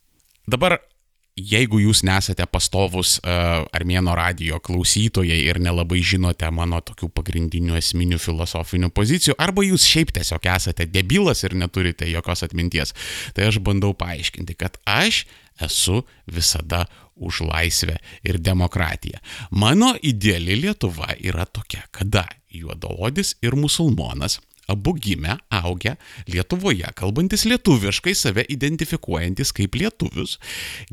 Dabar 0.46 0.78
jeigu 1.38 1.80
jūs 1.80 2.02
nesate 2.04 2.44
pastovus 2.50 3.16
uh, 3.22 3.64
Armėno 3.72 4.14
radio 4.16 4.58
klausytojai 4.60 5.38
ir 5.46 5.60
nelabai 5.62 6.02
žinote 6.04 6.48
mano 6.52 6.82
tokių 6.84 7.08
pagrindinių 7.16 7.78
esminių 7.80 8.20
filosofinių 8.20 8.92
pozicijų, 8.92 9.36
arba 9.40 9.64
jūs 9.64 9.86
šiaip 9.88 10.12
tiesiog 10.18 10.48
esate 10.52 10.86
debilas 10.92 11.44
ir 11.46 11.56
neturite 11.56 12.08
jokios 12.10 12.44
atminties, 12.44 12.92
tai 13.36 13.48
aš 13.48 13.62
bandau 13.64 13.94
paaiškinti, 13.96 14.58
kad 14.60 14.76
aš 14.84 15.24
esu 15.62 16.02
visada 16.26 16.84
už 17.16 17.42
laisvę 17.48 17.96
ir 18.24 18.38
demokratiją. 18.38 19.18
Mano 19.50 19.94
ideali 20.02 20.56
Lietuva 20.60 21.14
yra 21.20 21.46
tokia, 21.46 21.84
kada 21.90 22.26
juodaodis 22.50 23.36
ir 23.42 23.56
musulmonas 23.56 24.40
abu 24.68 24.94
gimę, 24.94 25.36
augę 25.50 25.96
Lietuvoje, 26.28 26.88
kalbantis 26.94 27.44
lietuviškai, 27.44 28.14
save 28.14 28.44
identifikuojantis 28.48 29.52
kaip 29.52 29.74
lietuvius, 29.74 30.38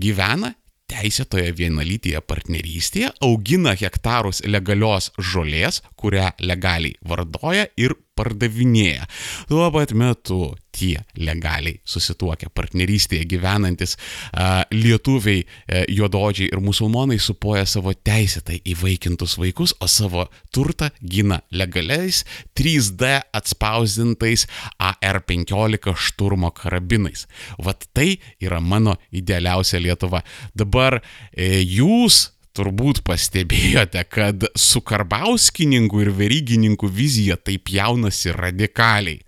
gyvena 0.01 0.53
teisėtoje 0.89 1.53
vienalytėje 1.53 2.21
partnerystėje, 2.25 3.11
augina 3.25 3.75
hektarus 3.77 4.41
legalios 4.49 5.11
žolės, 5.21 5.83
kurią 5.99 6.31
legaliai 6.41 6.97
vardoja 7.05 7.67
ir 7.77 7.93
pardavinėja. 8.19 9.07
Tuo 9.49 9.69
pat 9.73 9.95
metu 9.95 10.49
tie 10.75 10.99
legaliai 11.17 11.79
susituokę 11.87 12.49
partnerystėje 12.55 13.25
gyvenantis 13.29 13.95
a, 14.31 14.63
lietuviai, 14.71 15.43
e, 15.43 15.83
juododžiai 15.95 16.51
ir 16.51 16.61
musulmonai 16.63 17.19
supoja 17.21 17.65
savo 17.69 17.93
teisėtai 17.93 18.59
įvaikintus 18.69 19.37
vaikus, 19.41 19.73
o 19.81 19.89
savo 19.89 20.27
turtą 20.55 20.91
gina 21.01 21.41
legaliais 21.51 22.23
3D 22.57 23.15
atspausdintais 23.35 24.45
AR-15 24.77 25.95
šturmo 25.97 26.53
karabinais. 26.55 27.25
Vat 27.57 27.87
tai 27.93 28.17
yra 28.41 28.61
mano 28.61 28.97
idealiausia 29.11 29.81
Lietuva. 29.81 30.21
Dabar 30.57 30.99
e, 31.33 31.63
jūs 31.63 32.27
turbūt 32.57 33.01
pastebėjote, 33.07 34.01
kad 34.09 34.45
su 34.57 34.81
karbauskininkų 34.85 36.01
ir 36.03 36.11
verygininkų 36.17 36.89
vizija 36.91 37.37
taip 37.37 37.69
jaunasi 37.73 38.33
radikaliai. 38.35 39.21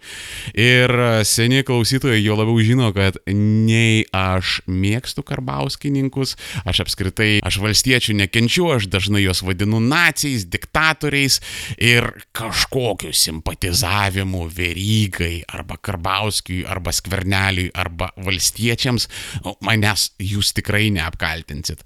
Ir 0.57 0.93
seniai 1.27 1.65
klausytojai 1.67 2.21
jo 2.23 2.37
labiau 2.39 2.61
žino, 2.65 2.89
kad 2.95 3.19
nei 3.27 4.03
aš 4.15 4.59
mėgstu 4.69 5.23
karbauskininkus, 5.27 6.35
aš 6.65 6.83
apskritai, 6.85 7.29
aš 7.45 7.59
valstiečių 7.63 8.17
nekenčiu, 8.23 8.67
aš 8.75 8.89
dažnai 8.91 9.23
juos 9.25 9.43
vadinu 9.45 9.81
nacijais, 9.83 10.47
diktatoriais 10.51 11.39
ir 11.77 12.09
kažkokiu 12.37 13.13
simpatizavimu 13.15 14.47
verygai 14.51 15.43
arba 15.51 15.77
karbauskiui 15.77 16.63
arba 16.69 16.93
skverneliui 16.95 17.69
arba 17.77 18.11
valstiečiams 18.17 19.07
manęs 19.63 20.11
jūs 20.21 20.51
tikrai 20.57 20.89
neapkaltinsit. 20.93 21.85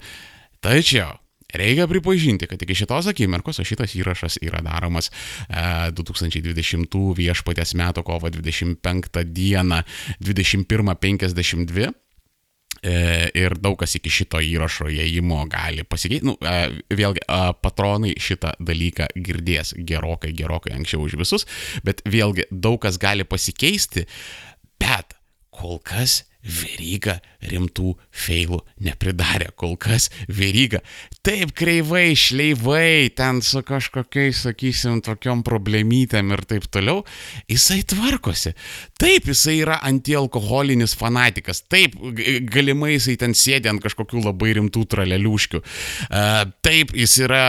Tačiau 0.63 1.19
Reikia 1.55 1.87
pripažinti, 1.87 2.47
kad 2.47 2.61
iki 2.61 2.75
šitos 2.75 3.07
akimirkos, 3.11 3.59
o 3.59 3.65
šitas 3.67 3.95
įrašas 3.95 4.39
yra 4.43 4.61
daromas 4.65 5.11
e, 5.11 5.91
2020 5.95 6.97
viešpatės 7.17 7.75
metų 7.79 8.03
kovo 8.05 8.31
25 8.31 9.23
dieną 9.31 9.81
21.52 10.23 11.87
e, 11.87 12.95
ir 13.39 13.57
daug 13.61 13.79
kas 13.79 13.95
iki 13.99 14.11
šito 14.11 14.41
įrašo 14.43 14.89
įėjimo 14.91 15.41
gali 15.51 15.87
pasikeisti. 15.87 16.27
Nu, 16.27 16.35
e, 16.41 16.83
vėlgi, 16.91 17.23
patronai 17.63 18.15
šitą 18.19 18.57
dalyką 18.59 19.11
girdės 19.15 19.75
gerokai, 19.77 20.35
gerokai 20.35 20.75
anksčiau 20.75 21.07
už 21.07 21.19
visus, 21.23 21.47
bet 21.87 22.03
vėlgi 22.03 22.49
daug 22.51 22.81
kas 22.83 22.99
gali 23.01 23.27
pasikeisti, 23.27 24.07
bet 24.81 25.15
kol 25.55 25.79
kas 25.79 26.25
Veryga 26.45 27.17
rimtų 27.45 27.95
feilų 28.13 28.59
nepridarė, 28.85 29.49
kol 29.57 29.75
kas 29.81 30.11
Veryga. 30.29 30.81
Taip 31.25 31.53
kreivai, 31.57 32.13
šleivai, 32.17 33.09
ten 33.17 33.41
su 33.45 33.63
kažkokiais, 33.65 34.43
sakysim, 34.45 35.01
tokiom 35.05 35.41
problemytėm 35.45 36.33
ir 36.35 36.43
taip 36.45 36.67
toliau, 36.69 37.01
jisai 37.49 37.81
tvarkosi. 37.89 38.53
Taip, 39.01 39.29
jisai 39.31 39.57
yra 39.63 39.79
antialkoholinis 39.89 40.93
fanatikas, 40.97 41.63
taip, 41.71 41.97
galimai 42.53 42.93
jisai 42.95 43.17
ten 43.21 43.33
sėdė 43.37 43.73
ant 43.73 43.83
kažkokių 43.85 44.21
labai 44.27 44.53
rimtų 44.59 44.85
traleliuškių, 44.93 45.63
taip, 46.65 46.93
jis 46.93 47.17
yra 47.25 47.43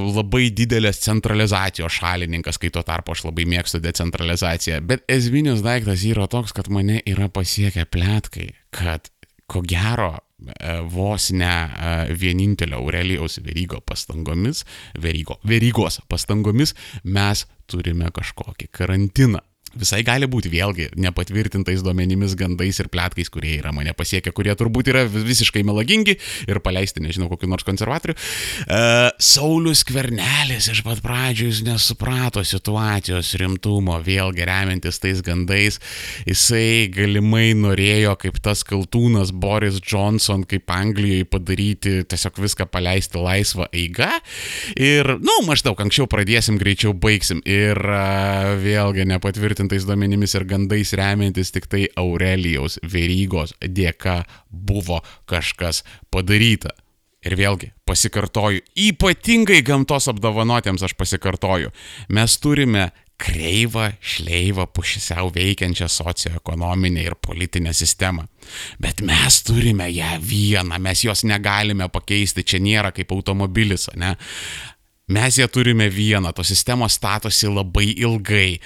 labai 0.00 0.46
didelės 0.56 1.02
centralizacijos 1.04 2.00
šalininkas, 2.00 2.60
kai 2.60 2.72
tuo 2.72 2.84
tarpu 2.86 3.12
aš 3.12 3.26
labai 3.28 3.44
mėgstu 3.52 3.82
decentralizaciją, 3.84 4.80
bet 4.88 5.04
esminis 5.12 5.60
daiktas 5.64 6.04
yra 6.08 6.28
toks, 6.32 6.56
kad 6.56 6.72
mane 6.72 7.02
yra 7.04 7.28
pasiekę 7.32 7.84
plėtoti 7.84 8.05
netkai, 8.06 8.50
kad 8.70 9.10
ko 9.46 9.62
gero 9.66 10.12
e, 10.16 10.78
vos 10.90 11.30
ne 11.32 11.50
e, 11.50 11.92
vienintelio 12.20 12.80
Aurelijaus 12.82 13.40
Verygo 13.44 13.80
pastangomis, 13.86 14.64
Verygo, 15.02 15.40
Verygos 15.48 16.00
pastangomis 16.08 16.74
mes 17.04 17.46
turime 17.70 18.10
kažkokį 18.14 18.70
karantiną. 18.70 19.42
Visai 19.76 20.02
gali 20.06 20.28
būti 20.30 20.50
vėlgi 20.52 20.90
nepatvirtintais 21.00 21.84
duomenimis, 21.84 22.36
gandais 22.38 22.80
ir 22.82 22.90
plėtkais, 22.92 23.30
kurie 23.32 23.56
yra 23.60 23.72
mane 23.76 23.94
pasiekę, 23.96 24.32
kurie 24.36 24.54
turbūt 24.58 24.90
yra 24.92 25.04
visiškai 25.06 25.62
melagingi 25.66 26.16
ir 26.48 26.60
paleisti, 26.64 27.02
nežinau, 27.04 27.28
kokiu 27.32 27.50
nors 27.50 27.66
konservatoriu. 27.66 28.16
Uh, 28.66 29.10
Saulis 29.22 29.84
Kvernelis 29.86 30.70
iš 30.72 30.82
pat 30.86 31.00
pradžių 31.04 31.50
jis 31.50 31.62
nesuprato 31.66 32.42
situacijos 32.46 33.34
rimtumo, 33.40 33.98
vėlgi 34.04 34.46
remiantis 34.48 35.00
tais 35.02 35.22
gandais, 35.24 35.80
jisai 36.26 36.88
galimai 36.92 37.52
norėjo 37.56 38.16
kaip 38.22 38.40
tas 38.44 38.64
kaltūnas 38.66 39.32
Boris 39.32 39.80
Johnson, 39.82 40.44
kaip 40.48 40.70
Anglijoje 40.72 41.28
padaryti, 41.30 41.96
tiesiog 42.08 42.40
viską 42.42 42.68
paleisti 42.72 43.20
laisvą 43.22 43.68
eigą. 43.72 44.10
Ir, 44.76 45.16
na, 45.20 45.36
nu, 45.36 45.42
maždaug 45.48 45.80
anksčiau 45.82 46.06
pradėsim, 46.10 46.56
greičiau 46.60 46.94
baigsim. 46.96 47.42
Ir 47.44 47.76
uh, 47.76 48.54
vėlgi 48.62 49.04
nepatvirtinti 49.10 49.65
patvirtintais 49.66 49.86
duomenimis 49.86 50.34
ir 50.34 50.44
gandais 50.44 50.92
remiantis 50.92 51.50
tik 51.52 51.66
tai 51.66 51.88
Aurelijaus 51.96 52.78
Verygos 52.82 53.54
dėka 53.60 54.24
buvo 54.50 55.02
kažkas 55.26 55.84
padaryta. 56.10 56.70
Ir 57.26 57.34
vėlgi, 57.34 57.72
pasikartoju, 57.84 58.60
ypatingai 58.76 59.62
gamtos 59.66 60.06
apdovanotėms 60.08 60.84
aš 60.86 60.94
pasikartoju, 60.94 61.72
mes 62.08 62.36
turime 62.38 62.92
kreivą, 63.18 63.96
šleivą, 64.00 64.68
pušisiau 64.70 65.32
veikiančią 65.34 65.88
socioekonominę 65.88 67.02
ir 67.02 67.16
politinę 67.16 67.72
sistemą. 67.74 68.28
Bet 68.78 69.00
mes 69.02 69.42
turime 69.42 69.90
ją 69.90 70.20
vieną, 70.20 70.78
mes 70.78 71.02
jos 71.02 71.24
negalime 71.24 71.88
pakeisti, 71.88 72.44
čia 72.44 72.60
nėra 72.62 72.92
kaip 72.94 73.10
automobilis, 73.10 73.88
ne? 73.96 74.14
Mes 75.08 75.36
ją 75.36 75.46
turime 75.48 75.90
vieną, 75.90 76.32
tos 76.32 76.48
sistemos 76.50 76.92
statosi 76.92 77.46
labai 77.46 77.92
ilgai, 77.94 78.56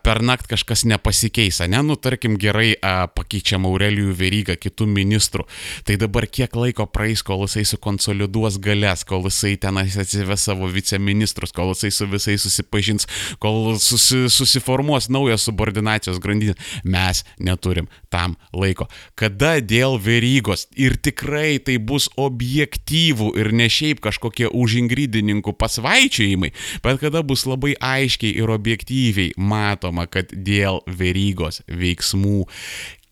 per 0.00 0.22
naktį 0.24 0.48
kažkas 0.54 0.86
nepasikeis, 0.88 1.58
ne, 1.68 1.82
nu 1.84 1.98
tarkim 2.00 2.38
gerai 2.40 2.70
pakeičiam 3.12 3.66
Aurelijų 3.68 4.14
Verygą 4.16 4.54
kitų 4.56 4.86
ministrų, 4.88 5.44
tai 5.84 5.98
dabar 6.00 6.24
kiek 6.32 6.56
laiko 6.56 6.86
praeis, 6.88 7.20
kol 7.20 7.44
jisai 7.44 7.66
sukonsoliduos 7.68 8.56
galės, 8.64 9.04
kol 9.04 9.28
jisai 9.28 9.58
tenais 9.60 9.98
atsives 10.00 10.46
savo 10.48 10.70
viceministrus, 10.72 11.52
kol 11.52 11.74
jisai 11.74 11.92
su 11.92 12.08
visais 12.08 12.48
susipažins, 12.48 13.04
kol 13.36 13.76
susi, 13.76 14.30
susiformuos 14.32 15.10
naujas 15.12 15.44
subordinacijos 15.44 16.22
grandinė. 16.24 16.56
Mes 16.88 17.20
neturim 17.36 17.92
tam 18.08 18.38
laiko. 18.56 18.88
Kada 19.12 19.58
dėl 19.60 20.00
Verygos 20.00 20.70
ir 20.72 20.96
tikrai 20.96 21.60
tai 21.60 21.76
bus 21.76 22.08
objektyvų 22.16 23.34
ir 23.36 23.52
ne 23.52 23.68
šiaip 23.68 24.00
kažkokie 24.08 24.48
užingrydininkų 24.48 25.58
pasvaičiojimai, 25.66 26.52
bet 26.84 27.02
kada 27.02 27.22
bus 27.26 27.46
labai 27.48 27.74
aiškiai 27.82 28.36
ir 28.38 28.52
objektyviai 28.54 29.34
matoma, 29.36 30.06
kad 30.06 30.30
dėl 30.30 30.82
verygos 30.86 31.62
veiksmų 31.66 32.46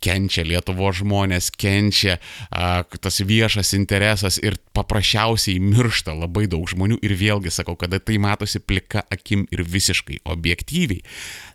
kenčia 0.05 0.45
Lietuvo 0.45 0.91
žmonės, 0.93 1.49
kenčia 1.57 2.19
a, 2.51 2.85
tas 2.85 3.21
viešas 3.25 3.73
interesas 3.77 4.37
ir 4.43 4.59
paprasčiausiai 4.77 5.63
miršta 5.63 6.13
labai 6.17 6.47
daug 6.51 6.69
žmonių 6.69 7.01
ir 7.05 7.17
vėlgi 7.21 7.53
sakau, 7.55 7.77
kada 7.81 8.01
tai 8.01 8.19
matosi 8.23 8.61
plika 8.61 9.07
akim 9.13 9.47
ir 9.55 9.65
visiškai 9.65 10.21
objektyviai, 10.35 11.01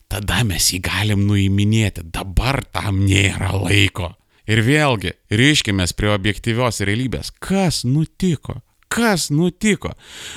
tada 0.10 0.41
mes 0.48 0.72
jį 0.74 0.82
galim 0.86 1.27
nuiminėti, 1.29 2.08
dabar 2.10 2.63
tam 2.74 3.03
nėra 3.06 3.53
laiko. 3.53 4.15
Ir 4.50 4.63
vėlgi, 4.65 5.13
ryškime 5.29 5.86
prie 5.94 6.10
objektyvios 6.10 6.82
realybės, 6.82 7.29
kas 7.38 7.84
nutiko. 7.86 8.63
Kas 8.89 9.27
nutiko? 9.29 9.91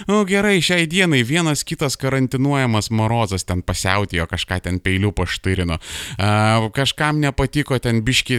Nu 0.04 0.18
gerai, 0.28 0.58
šiai 0.60 0.84
dienai 0.84 1.22
vienas 1.24 1.62
kitas 1.64 1.94
karantinuojamas 1.96 2.90
morozas 2.92 3.46
ten 3.48 3.62
pasiautėjo, 3.64 4.26
kažką 4.28 4.58
ten 4.66 4.76
peilių 4.84 5.08
paštyrino. 5.16 5.78
Kažkam 6.76 7.22
nepatiko 7.22 7.78
ten 7.80 8.02
biški 8.04 8.36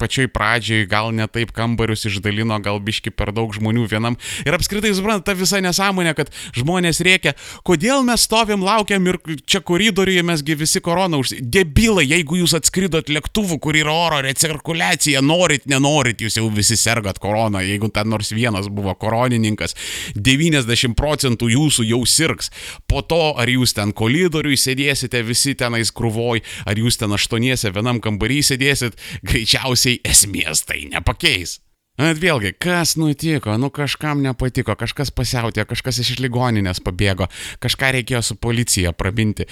pačioj 0.00 0.30
pradžioj, 0.32 0.86
gal 0.88 1.12
ne 1.12 1.26
taip 1.28 1.52
kambarius 1.52 2.06
išdalino, 2.08 2.56
gal 2.64 2.80
biški 2.80 3.12
per 3.12 3.34
daug 3.36 3.52
žmonių 3.52 3.84
vienam. 3.92 4.16
Ir 4.46 4.56
apskritai, 4.56 4.94
suprantate, 4.96 5.28
ta 5.28 5.36
visa 5.36 5.60
nesąmonė, 5.60 6.16
kad 6.16 6.32
žmonės 6.56 7.02
reikia, 7.04 7.34
kodėl 7.68 8.08
mes 8.08 8.24
stovim, 8.24 8.64
laukiam 8.64 9.12
ir 9.12 9.20
čia 9.44 9.60
koridoriuje 9.60 10.24
mesgi 10.24 10.56
visi 10.56 10.80
koroną 10.80 11.20
už... 11.20 11.34
Debilai, 11.52 12.06
jeigu 12.14 12.40
jūs 12.40 12.56
atskridot 12.56 13.12
lėktuvu, 13.12 13.60
kur 13.60 13.76
yra 13.76 13.92
oro 13.92 14.24
recirkuliacija, 14.24 15.20
norit, 15.20 15.68
nenorit, 15.68 16.24
jūs 16.24 16.40
jau 16.40 16.48
visi 16.48 16.80
sergat 16.80 17.20
koroną, 17.20 17.60
jeigu 17.68 17.92
ten 17.92 18.08
nors 18.08 18.32
vienas 18.32 18.72
buvo 18.72 18.96
koronininkas, 19.02 19.76
90 20.14 20.96
procentų 20.98 21.50
jūsų 21.56 21.88
jau 21.90 22.02
sirgs. 22.08 22.52
Po 22.86 23.02
to, 23.02 23.34
ar 23.38 23.50
jūs 23.50 23.74
ten 23.78 23.94
kolidoriui 23.96 24.58
sėdėsite 24.60 25.24
visi 25.26 25.56
tenais 25.58 25.92
krūvoj, 25.94 26.44
ar 26.66 26.78
jūs 26.78 27.00
ten 27.02 27.18
aštuoniese 27.18 27.74
vienam 27.74 28.00
kambarį 28.02 28.40
sėdėsit, 28.52 28.98
greičiausiai 29.26 30.00
esmės 30.06 30.66
tai 30.68 30.86
nepakeis. 30.92 31.58
Bet 32.02 32.18
vėlgi, 32.18 32.50
kas 32.58 32.96
nutiko, 32.98 33.52
nu 33.62 33.68
kažkam 33.70 34.24
nepatiko, 34.24 34.74
kažkas 34.74 35.12
pasiautė, 35.14 35.62
kažkas 35.70 36.00
iš 36.02 36.16
ligoninės 36.18 36.80
pabėgo, 36.82 37.28
kažką 37.62 37.92
reikėjo 37.94 38.22
su 38.26 38.34
policija 38.42 38.90
prabinti, 38.90 39.46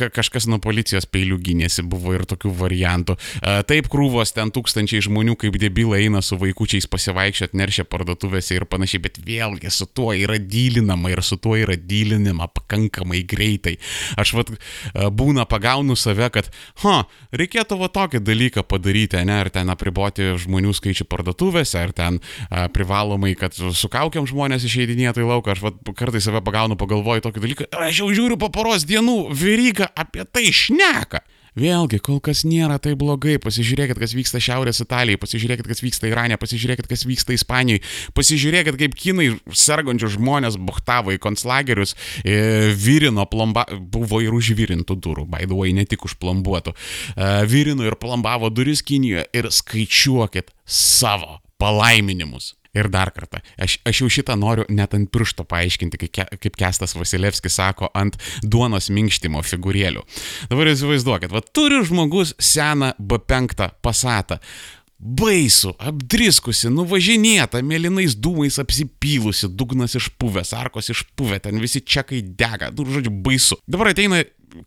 kažkas 0.00 0.46
nuo 0.48 0.56
policijos 0.64 1.04
peilių 1.04 1.36
gynėsi, 1.44 1.84
buvo 1.84 2.14
ir 2.16 2.24
tokių 2.30 2.52
variantų. 2.62 3.16
Taip 3.68 3.90
krūvos 3.92 4.32
ten 4.32 4.52
tūkstančiai 4.56 5.02
žmonių 5.04 5.36
kaip 5.42 5.58
debilai 5.60 6.06
eina 6.06 6.22
su 6.24 6.38
vaikučiais 6.40 6.88
pasivaikščioti, 6.88 7.58
neršia 7.60 7.84
parduotuvėse 7.92 8.56
ir 8.56 8.64
panašiai, 8.70 9.02
bet 9.04 9.20
vėlgi 9.26 9.74
su 9.74 9.84
tuo 9.84 10.14
yra 10.16 10.40
dylinama 10.40 11.12
ir 11.12 11.20
su 11.26 11.36
tuo 11.36 11.58
yra 11.60 11.76
dylinama 11.76 12.48
pakankamai 12.56 13.20
greitai. 13.28 13.76
Aš 14.16 14.32
vad 14.38 14.54
būna 15.12 15.44
pagaunu 15.50 15.92
save, 15.92 16.32
kad, 16.32 16.48
ha, 16.86 17.02
reikėtų 17.36 17.82
va 17.84 17.92
tokį 17.92 18.24
dalyką 18.24 18.64
padaryti, 18.64 19.20
ne, 19.28 19.42
ir 19.44 19.52
ten 19.52 19.68
apriboti 19.68 20.32
žmonių 20.40 20.72
skaičių 20.80 21.04
parduotuvėse 21.10 21.49
parduotuvėse, 21.50 21.80
ar 21.80 21.92
ten 21.92 22.20
a, 22.50 22.68
privalomai, 22.72 23.34
kad 23.38 23.54
su 23.54 23.90
kaukiam 23.90 24.26
žmonės 24.26 24.64
išeidinėtų 24.64 25.24
į 25.24 25.28
lauką, 25.30 25.54
aš 25.54 25.64
vat, 25.64 25.82
kartais 25.96 26.24
save 26.24 26.42
pagaunu, 26.42 26.78
pagalvoju 26.78 27.26
tokį 27.26 27.44
dalyką, 27.44 27.68
aš 27.88 28.02
jau 28.02 28.10
žiūriu 28.14 28.38
po 28.38 28.50
poros 28.50 28.86
dienų, 28.86 29.30
vyryga 29.34 29.90
apie 29.94 30.24
tai 30.24 30.50
šneka. 30.50 31.24
Vėlgi, 31.58 31.98
kol 31.98 32.20
kas 32.22 32.44
nėra 32.46 32.78
tai 32.82 32.92
blogai. 32.98 33.36
Pasižiūrėkit, 33.42 33.98
kas 33.98 34.14
vyksta 34.14 34.40
Šiaurės 34.42 34.82
Italijai, 34.84 35.18
pasižiūrėkit, 35.20 35.66
kas 35.66 35.82
vyksta 35.82 36.06
Irane, 36.10 36.38
pasižiūrėkit, 36.38 36.86
kas 36.90 37.02
vyksta 37.08 37.34
Ispanijoje, 37.34 37.82
pasižiūrėkit, 38.14 38.78
kaip 38.78 38.94
kinai 38.98 39.28
sergančių 39.48 40.12
žmonės 40.14 40.60
buhtavo 40.62 41.14
į 41.16 41.20
konclagerius, 41.22 41.96
e, 42.22 42.70
vyrino 42.78 43.26
plomba, 43.30 43.66
buvo 43.66 44.22
ir 44.22 44.36
užvirintų 44.36 44.98
durų, 45.02 45.26
way, 45.30 45.74
ne 45.74 45.86
tik 45.90 46.06
užplombuotų, 46.06 46.74
e, 47.16 47.30
vyrino 47.50 47.86
ir 47.86 47.98
plombavo 47.98 48.50
duris 48.54 48.84
Kinijoje 48.86 49.26
ir 49.34 49.50
skaičiuokit 49.50 50.54
savo 50.64 51.40
palaiminimus. 51.60 52.54
Ir 52.70 52.86
dar 52.86 53.10
kartą, 53.10 53.40
aš, 53.58 53.80
aš 53.82 54.00
jau 54.04 54.08
šitą 54.14 54.36
noriu 54.38 54.62
net 54.70 54.92
ant 54.94 55.08
piršto 55.10 55.42
paaiškinti, 55.50 55.98
kaip, 56.04 56.36
kaip 56.38 56.58
Kestas 56.58 56.94
Vasilevskis 56.94 57.56
sako, 57.58 57.88
ant 57.98 58.14
duonos 58.46 58.92
minkštimo 58.94 59.42
figūrėlių. 59.42 60.04
Dabar 60.52 60.70
įsivaizduokit, 60.70 61.34
va 61.34 61.42
turi 61.42 61.80
žmogus 61.88 62.36
seną 62.38 62.92
B5 63.02 63.66
pasatą 63.82 64.38
baisų, 65.00 65.72
apdriskusi, 65.80 66.68
nuvažinėta, 66.72 67.62
mėlynais 67.64 68.14
dūmais 68.20 68.58
apsipylusi, 68.60 69.48
dugnas 69.48 69.96
išpuvęs, 69.96 70.52
arkos 70.58 70.92
išpuvę, 70.92 71.40
ten 71.46 71.60
visi 71.62 71.80
čekai 71.80 72.20
dega, 72.22 72.68
nu, 72.76 72.84
žodžiu, 72.84 73.12
baisu. 73.24 73.56
Dabar 73.70 73.94
ateina 73.94 74.20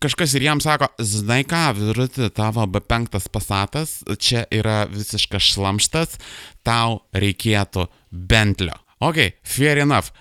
kažkas 0.03 0.35
ir 0.37 0.47
jam 0.47 0.61
sako, 0.63 0.89
žinai 0.99 1.43
ką, 1.47 1.63
virti 1.77 2.29
tavo 2.35 2.65
B5 2.69 3.29
pasatas, 3.33 4.01
čia 4.19 4.45
yra 4.53 4.83
visiškas 4.91 5.53
šlamštas, 5.53 6.19
tau 6.65 7.03
reikėtų 7.15 7.87
bentlio. 8.11 8.77
Ok, 9.03 9.19
fair 9.43 9.83
enough 9.83 10.13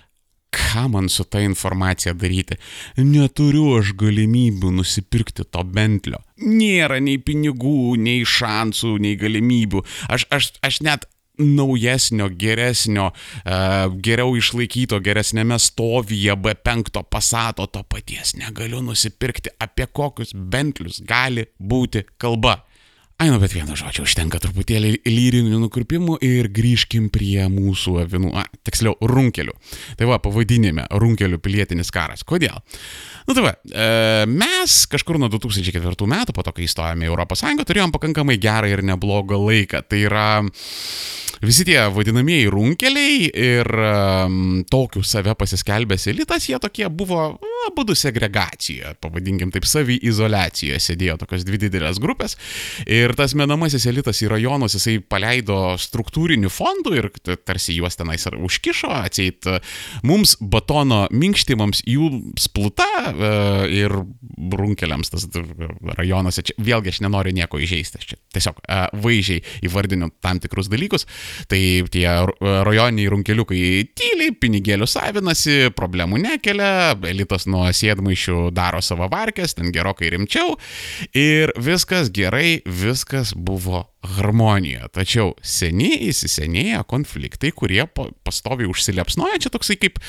ką 0.53 0.87
man 0.89 1.09
su 1.09 1.23
ta 1.23 1.41
informacija 1.41 2.13
daryti? 2.13 2.57
Neturiu 2.97 3.79
aš 3.79 3.93
galimybių 3.97 4.73
nusipirkti 4.77 5.45
to 5.49 5.63
bentlio. 5.65 6.21
Nėra 6.43 6.99
nei 7.03 7.17
pinigų, 7.17 7.95
nei 8.01 8.23
šansų, 8.27 8.95
nei 9.03 9.17
galimybių. 9.19 9.83
Aš, 10.13 10.27
aš, 10.37 10.51
aš 10.65 10.81
net 10.85 11.07
naujesnio, 11.37 12.29
geresnio, 12.29 13.09
uh, 13.09 13.87
geriau 14.05 14.35
išlaikyto, 14.37 14.99
geresnėme 15.03 15.57
stovyje 15.59 16.35
B5 16.37 17.03
pasato 17.09 17.67
to 17.67 17.83
paties 17.89 18.35
negaliu 18.37 18.83
nusipirkti. 18.85 19.55
Apie 19.63 19.87
kokius 19.87 20.33
bentlius 20.33 21.01
gali 21.07 21.47
būti 21.57 22.05
kalba? 22.21 22.61
Ai, 23.21 23.29
nu, 23.29 23.37
bet 23.39 23.53
vieno 23.53 23.75
žodžio 23.77 24.03
užtenka 24.07 24.39
truputėlį 24.41 24.95
lyrinių 25.05 25.59
nukirpimų 25.61 26.17
ir 26.25 26.49
grįžkim 26.51 27.11
prie 27.13 27.45
mūsų 27.51 27.99
avinų, 28.01 28.31
a, 28.41 28.43
tiksliau, 28.65 28.95
runkelių. 28.99 29.53
Tai 29.99 30.09
va, 30.09 30.17
pavadinime, 30.23 30.87
runkelių 30.89 31.37
pilietinis 31.43 31.93
karas. 31.93 32.25
Kodėl? 32.27 32.57
Nu 33.29 33.37
tai 33.37 33.45
va, 33.45 33.53
e, 33.53 33.87
mes 34.27 34.77
kažkur 34.91 35.21
nuo 35.21 35.29
2004 35.31 36.09
metų, 36.09 36.35
po 36.35 36.43
to, 36.43 36.55
kai 36.57 36.65
įstojome 36.65 37.07
į 37.07 37.13
ES, 37.13 37.65
turėjom 37.69 37.93
pakankamai 37.95 38.39
gerą 38.41 38.73
ir 38.73 38.83
neblogą 38.83 39.39
laiką. 39.39 39.85
Tai 39.87 40.01
yra 40.09 40.27
visi 41.47 41.65
tie 41.67 41.79
vadinamieji 41.93 42.49
runkeliai 42.51 43.27
ir 43.29 43.69
um, 43.73 44.61
tokių 44.69 45.03
save 45.07 45.35
pasiskelbęs 45.39 46.07
elitas, 46.11 46.47
jie 46.49 46.59
tokie 46.61 46.87
buvo 46.89 47.33
abu 47.67 47.95
segregacijoje, 47.95 48.95
pavadinkim 49.01 49.51
taip, 49.53 49.65
saviizolacijoje 49.67 50.79
sėdėjo 50.83 51.17
tokios 51.21 51.45
dvi 51.47 51.59
didelės 51.65 51.99
grupės 52.03 52.35
ir 52.87 53.13
tas 53.17 53.35
menamasis 53.39 53.85
elitas 53.89 54.21
į 54.23 54.31
rajonus 54.33 54.77
jisai 54.77 54.97
paleido 54.99 55.75
struktūrinių 55.79 56.51
fondų 56.51 56.95
ir 56.99 57.09
tarsi 57.45 57.77
juos 57.77 57.97
tenais 57.99 58.25
ir 58.27 58.37
užkišo, 58.39 58.91
atseit 59.03 59.47
mums 60.05 60.35
batono 60.39 61.05
minkštimams 61.11 61.83
jų 61.89 62.09
spluta 62.39 62.87
e, 63.11 63.33
ir 63.83 63.95
runkeliams 64.53 65.13
tas 65.13 65.27
rajonuose, 65.97 66.45
čia, 66.49 66.57
vėlgi 66.63 66.93
aš 66.93 67.01
nenoriu 67.05 67.33
nieko 67.35 67.61
įžeisti, 67.63 68.01
aš 68.01 68.11
čia 68.11 68.19
tiesiog 68.37 68.61
e, 68.63 68.81
vaizdžiai 69.03 69.43
įvardinu 69.69 70.11
tam 70.23 70.41
tikrus 70.43 70.71
dalykus. 70.71 71.07
Tai 71.51 71.61
tie 71.93 72.07
rajoniniai 72.41 73.11
runkeliukai 73.13 73.63
tyliai, 73.97 74.33
pinigėlių 74.39 74.87
savinasi, 74.89 75.57
problemų 75.77 76.21
nekelia, 76.23 76.93
elitas 77.09 77.47
nuo 77.49 77.65
sėdmaišių 77.73 78.49
daro 78.55 78.81
savo 78.83 79.09
varkės, 79.11 79.57
ten 79.59 79.73
gerokai 79.75 80.13
rimčiau. 80.13 80.57
Ir 81.17 81.53
viskas 81.59 82.11
gerai, 82.13 82.61
viskas 82.65 83.33
buvo 83.35 83.87
harmonija. 84.03 84.87
Tačiau 84.93 85.33
seniai 85.43 86.09
įsisenėję 86.09 86.81
konfliktai, 86.89 87.53
kurie 87.55 87.83
pastoviai 88.25 88.69
užsilepsnoja, 88.71 89.39
čia 89.43 89.51
toksai 89.53 89.77
kaip, 89.81 89.99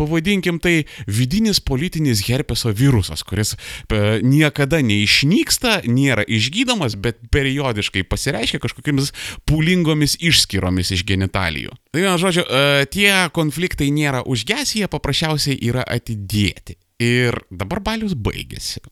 pavadinkim 0.00 0.60
tai, 0.62 0.84
vidinis 1.06 1.60
politinis 1.64 2.24
herpeso 2.26 2.72
virusas, 2.76 3.24
kuris 3.26 3.54
e, 3.54 4.20
niekada 4.24 4.82
neišnyksta, 4.84 5.82
nėra 5.88 6.26
išgydomas, 6.26 6.96
bet 6.96 7.20
periodiškai 7.34 8.04
pasireiškia 8.08 8.62
kažkokiamis 8.62 9.12
pūlingomis 9.48 10.18
išskyromis 10.22 10.94
iš 10.96 11.06
genitalijų. 11.08 11.76
Tai, 11.92 12.06
na, 12.06 12.16
žodžiu, 12.20 12.46
e, 12.46 12.86
tie 12.92 13.10
konfliktai 13.36 13.92
nėra 13.94 14.24
užgesę, 14.26 14.80
jie 14.82 14.90
paprasčiausiai 14.90 15.60
yra 15.60 15.84
atidėti. 15.86 16.78
Ir 17.02 17.38
dabar 17.50 17.80
balius 17.82 18.14
baigėsi. 18.14 18.82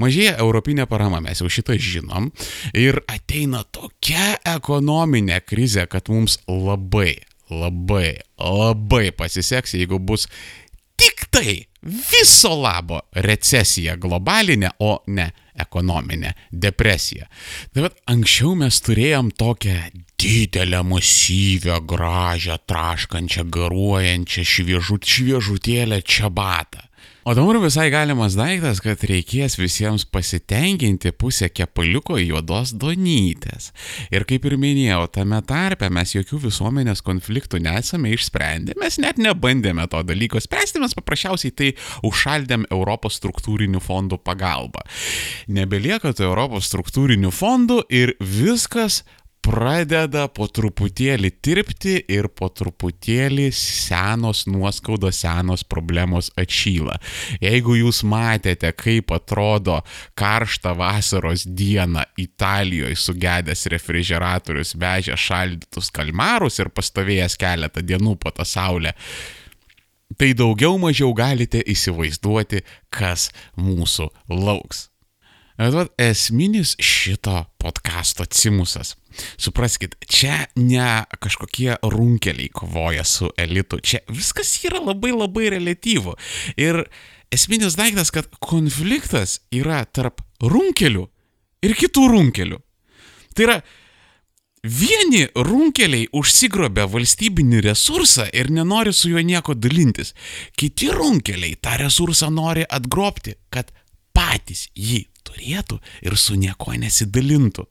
Mažėja 0.00 0.36
europinė 0.42 0.84
parama, 0.90 1.22
mes 1.24 1.40
jau 1.40 1.48
šitą 1.52 1.78
žinom. 1.80 2.28
Ir 2.76 3.00
ateina 3.08 3.62
tokia 3.72 4.36
ekonominė 4.56 5.40
krizė, 5.46 5.86
kad 5.88 6.10
mums 6.12 6.38
labai, 6.50 7.14
labai, 7.48 8.18
labai 8.40 9.08
pasiseks, 9.16 9.76
jeigu 9.78 10.00
bus 10.02 10.28
tik 10.96 11.26
tai 11.30 11.62
viso 11.86 12.54
labo 12.58 13.00
recesija 13.24 13.96
globalinė, 14.00 14.72
o 14.82 14.98
ne 15.12 15.28
ekonominė 15.56 16.32
depresija. 16.50 17.28
Tai 17.72 17.86
vad 17.86 18.00
anksčiau 18.12 18.56
mes 18.58 18.80
turėjom 18.84 19.30
tokią 19.38 19.76
didelę, 20.20 20.82
masyvę, 20.86 21.78
gražią, 21.88 22.58
traškančią, 22.68 23.46
garuojančią, 23.52 24.44
šviežut, 24.52 25.06
šviežutėlę 25.06 26.02
čiabatą. 26.02 26.85
O 27.26 27.34
dabar 27.34 27.58
visai 27.58 27.88
galimas 27.90 28.36
daiktas, 28.38 28.78
kad 28.78 29.00
reikės 29.10 29.56
visiems 29.58 30.04
pasitenkinti 30.14 31.10
pusę 31.18 31.48
kepaliuko 31.50 32.20
juodos 32.22 32.70
donytės. 32.78 33.72
Ir 34.14 34.22
kaip 34.30 34.46
ir 34.46 34.54
minėjau, 34.62 35.00
tame 35.10 35.40
tarpe 35.42 35.88
mes 35.90 36.12
jokių 36.14 36.38
visuomenės 36.44 37.02
konfliktų 37.02 37.58
nesame 37.66 38.14
išsprendę, 38.14 38.78
mes 38.78 39.00
net 39.02 39.18
nebandėme 39.18 39.88
to 39.90 40.04
dalyko 40.06 40.38
spręsti, 40.38 40.78
mes 40.84 40.94
paprasčiausiai 40.94 41.50
tai 41.50 41.72
užšaldėm 42.06 42.68
Europos 42.70 43.18
struktūrinių 43.18 43.82
fondų 43.82 44.22
pagalba. 44.22 44.86
Nebelieka 45.50 46.14
tų 46.14 46.28
Europos 46.30 46.70
struktūrinių 46.70 47.34
fondų 47.34 47.82
ir 47.90 48.14
viskas 48.22 49.02
pradeda 49.46 50.26
po 50.32 50.48
truputėlį 50.50 51.30
tirpti 51.44 51.94
ir 52.10 52.26
po 52.34 52.48
truputėlį 52.50 53.46
senos 53.54 54.44
nuoskaudos, 54.50 55.20
senos 55.22 55.62
problemos 55.62 56.32
atšyla. 56.40 56.96
Jeigu 57.42 57.76
jūs 57.78 58.02
matėte, 58.08 58.72
kaip 58.74 59.12
atrodo 59.14 59.78
karštą 60.18 60.74
vasaros 60.80 61.46
dieną 61.46 62.04
Italijoje 62.22 62.98
sugedęs 62.98 63.66
refrigeratorius 63.72 64.74
vežė 64.80 65.18
šaldytus 65.26 65.92
kalmarus 65.94 66.58
ir 66.62 66.72
pastovėjęs 66.74 67.38
keletą 67.38 67.86
dienų 67.86 68.16
po 68.22 68.34
tą 68.34 68.46
saulę, 68.48 68.96
tai 70.18 70.32
daugiau 70.38 70.74
mažiau 70.82 71.14
galite 71.14 71.62
įsivaizduoti, 71.62 72.64
kas 72.90 73.30
mūsų 73.54 74.10
lauks. 74.32 74.88
Bet 75.56 75.92
esminis 75.98 76.74
šito 76.82 77.44
podkasto 77.58 78.26
cimusas 78.28 78.94
Supraskit, 79.36 79.96
čia 80.08 80.46
ne 80.56 81.04
kažkokie 81.20 81.76
runkeliai 81.82 82.48
kovoja 82.48 83.04
su 83.04 83.30
elitu, 83.36 83.80
čia 83.80 84.00
viskas 84.08 84.52
yra 84.64 84.80
labai 84.84 85.12
labai 85.16 85.50
relatyvu. 85.56 86.16
Ir 86.60 86.84
esminis 87.32 87.76
daiktas, 87.78 88.12
kad 88.14 88.28
konfliktas 88.40 89.40
yra 89.54 89.84
tarp 89.84 90.22
runkelių 90.42 91.06
ir 91.66 91.76
kitų 91.78 92.06
runkelių. 92.12 92.60
Tai 93.36 93.46
yra, 93.48 93.56
vieni 94.62 95.26
runkeliai 95.36 96.08
užsigrobė 96.16 96.86
valstybinį 96.92 97.62
resursą 97.68 98.28
ir 98.32 98.50
nenori 98.52 98.94
su 98.96 99.12
juo 99.12 99.22
nieko 99.24 99.54
dalintis. 99.54 100.14
Kiti 100.56 100.90
runkeliai 100.92 101.58
tą 101.60 101.76
resursą 101.82 102.30
nori 102.32 102.64
atgrobti, 102.68 103.36
kad 103.50 103.72
patys 104.16 104.66
jį 104.74 105.04
turėtų 105.26 105.80
ir 106.06 106.16
su 106.20 106.38
nieko 106.40 106.74
nesidalintų. 106.80 107.66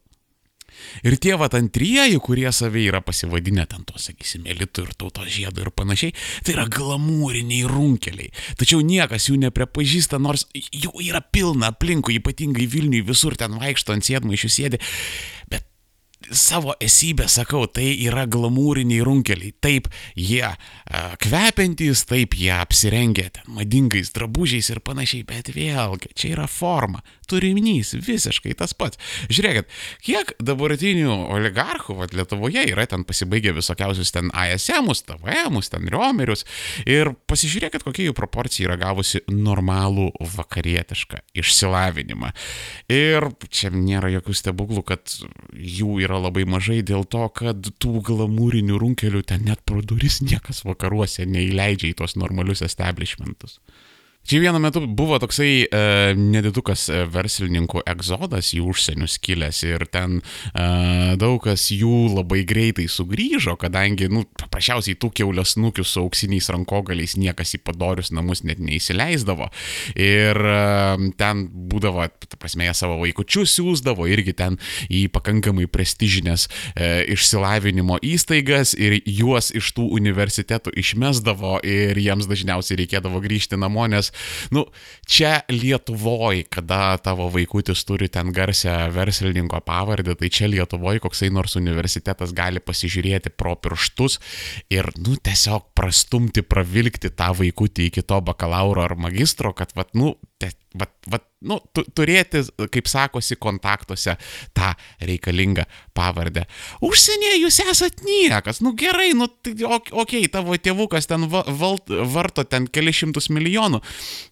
Ir 1.08 1.15
tie 1.21 1.36
vat 1.39 1.55
antrieji, 1.58 2.17
kurie 2.23 2.47
save 2.53 2.81
yra 2.84 3.01
pasivadinę 3.05 3.65
ten 3.69 3.86
to, 3.88 3.95
sakysime, 4.01 4.49
elitų 4.53 4.86
ir 4.86 4.93
tautos 4.99 5.29
žiedų 5.31 5.63
ir 5.63 5.71
panašiai, 5.75 6.15
tai 6.45 6.55
yra 6.55 6.65
glamūriniai 6.71 7.67
runkeliai. 7.69 8.34
Tačiau 8.60 8.84
niekas 8.86 9.29
jų 9.29 9.39
neprepažįsta, 9.45 10.19
nors 10.21 10.47
jų 10.53 10.91
yra 11.08 11.23
pilna 11.23 11.71
aplinkui, 11.73 12.19
ypatingai 12.19 12.67
Vilniui 12.71 13.05
visur 13.08 13.38
ten 13.39 13.55
vaikšto 13.62 13.95
ant 13.95 14.08
sėdmaišių 14.08 14.51
sėdi. 14.51 14.81
Bet 15.51 15.67
savo 16.32 16.76
esybę 16.82 17.28
sakau, 17.32 17.66
tai 17.68 17.92
yra 18.06 18.26
glamūriniai 18.30 19.04
runkeliai. 19.06 19.54
Taip, 19.62 19.90
jie 20.18 20.44
a, 20.46 20.56
kvepiantys, 21.22 22.06
taip, 22.10 22.38
jie 22.40 22.54
apsirengę 22.56 23.30
madingais 23.52 24.14
drabužiais 24.16 24.72
ir 24.74 24.82
panašiai, 24.86 25.26
bet 25.28 25.52
vėlgi, 25.56 26.14
čia 26.16 26.34
yra 26.36 26.48
forma 26.52 27.04
turinys 27.30 27.94
visiškai 28.06 28.56
tas 28.60 28.76
pats. 28.78 29.00
Žiūrėkit, 29.32 29.70
kiek 30.06 30.34
dabartinių 30.44 31.14
oligarchų, 31.36 31.98
vad 32.02 32.16
Lietuvoje 32.18 32.66
yra 32.72 32.86
ten 32.90 33.06
pasibaigę 33.08 33.56
visokiausius 33.58 34.14
ten 34.16 34.32
ASM'us, 34.36 35.04
TVM'us, 35.08 35.72
ten 35.74 35.90
Riomerius 35.92 36.46
ir 36.90 37.14
pasižiūrėkit, 37.30 37.86
kokia 37.86 38.10
jų 38.10 38.16
proporcija 38.18 38.70
yra 38.70 38.80
gavusi 38.82 39.24
normalų 39.32 40.12
vakarietišką 40.36 41.22
išsilavinimą. 41.42 42.32
Ir 42.92 43.30
čia 43.50 43.72
nėra 43.74 44.12
jokių 44.18 44.38
stebuklų, 44.42 44.86
kad 44.88 45.18
jų 45.54 46.00
yra 46.06 46.20
labai 46.22 46.46
mažai 46.50 46.82
dėl 46.86 47.08
to, 47.10 47.26
kad 47.36 47.72
tų 47.82 48.00
glamūrinių 48.06 48.80
runkelių 48.82 49.24
ten 49.28 49.46
net 49.50 49.64
pro 49.66 49.82
duris 49.82 50.22
niekas 50.26 50.64
vakaruose 50.68 51.26
neįleidžia 51.30 51.92
į 51.92 51.98
tuos 52.02 52.18
normalius 52.20 52.64
establishmentus. 52.66 53.60
Čia 54.26 54.40
vienu 54.42 54.58
metu 54.58 54.82
buvo 54.88 55.20
toksai 55.22 55.68
e, 55.70 55.80
nedidukas 56.18 56.88
e, 56.90 57.04
verslininkų 57.14 57.84
egzodas 57.86 58.48
į 58.58 58.64
užsienius 58.66 59.20
kilęs 59.22 59.60
ir 59.68 59.84
ten 59.94 60.16
e, 60.18 60.64
daug 61.22 61.38
kas 61.44 61.68
jų 61.70 62.08
labai 62.16 62.40
greitai 62.50 62.88
sugrįžo, 62.90 63.54
kadangi, 63.62 64.08
nu, 64.10 64.24
paprasčiausiai 64.42 64.98
tų 64.98 65.12
keulės 65.20 65.54
nukių 65.62 65.86
su 65.86 66.02
auksiniais 66.02 66.50
rankogaliais 66.56 67.14
niekas 67.22 67.54
į 67.54 67.60
padorius 67.68 68.10
namus 68.10 68.42
net 68.42 68.58
neįsileisdavo. 68.66 69.52
Ir 69.94 70.42
e, 70.42 70.58
ten 71.22 71.46
būdavo, 71.70 72.10
ta 72.26 72.42
prasme, 72.42 72.66
jie 72.66 72.74
savo 72.82 72.98
vaikučius 73.04 73.54
siūsdavo 73.60 74.10
irgi 74.10 74.34
ten 74.42 74.58
į 74.90 75.04
pakankamai 75.14 75.70
prestižinės 75.70 76.48
e, 76.74 76.90
išsilavinimo 77.14 78.02
įstaigas 78.02 78.74
ir 78.74 78.98
juos 79.06 79.54
iš 79.54 79.70
tų 79.78 79.86
universitetų 80.02 80.74
išmesdavo 80.82 81.60
ir 81.62 82.02
jiems 82.02 82.26
dažniausiai 82.34 82.82
reikėdavo 82.82 83.22
grįžti 83.22 83.62
namo, 83.62 83.86
nes 83.86 84.14
nu, 84.56 84.65
čia 85.08 85.39
Lietuvoje, 85.51 86.45
kada 86.49 86.97
tavo 87.04 87.28
vaikutis 87.34 87.84
turi 87.88 88.10
ten 88.12 88.32
garsę 88.36 88.73
verslininko 88.95 89.62
pavardę, 89.65 90.15
tai 90.19 90.30
čia 90.34 90.49
Lietuvoje 90.51 91.04
koksai 91.04 91.32
nors 91.34 91.58
universitetas 91.60 92.34
gali 92.36 92.62
pasižiūrėti 92.63 93.34
pro 93.36 93.56
pirštus 93.60 94.19
ir, 94.73 94.91
nu, 94.99 95.17
tiesiog 95.17 95.71
prastumti, 95.78 96.45
pravilkti 96.45 97.12
tą 97.15 97.32
vaikutį 97.38 97.89
iki 97.91 98.06
to 98.06 98.21
bakalauro 98.25 98.86
ar 98.86 98.95
magistro, 98.99 99.54
kad, 99.58 99.75
vat, 99.78 99.93
nu, 99.97 100.15
vat, 100.76 100.91
vat, 101.08 101.24
nu, 101.48 101.58
tu, 101.71 101.84
turėti, 101.95 102.41
kaip 102.71 102.89
sakosi, 102.91 103.38
kontaktuose 103.39 104.17
tą 104.58 104.74
reikalingą 105.08 105.63
pavardę. 105.95 106.43
Užsienyje 106.84 107.38
jūs 107.39 107.62
esat 107.63 108.04
niekas, 108.04 108.60
nu 108.65 108.74
gerai, 108.78 109.13
nu, 109.15 109.30
tai, 109.30 109.56
okei, 109.63 109.95
okay, 110.04 110.32
tavo 110.32 110.58
tėvukas 110.60 111.08
ten 111.08 111.30
va, 111.32 111.45
val, 111.48 111.80
varto 112.12 112.43
ten 112.43 112.67
kelišimtus 112.67 113.30
milijonų. 113.32 113.80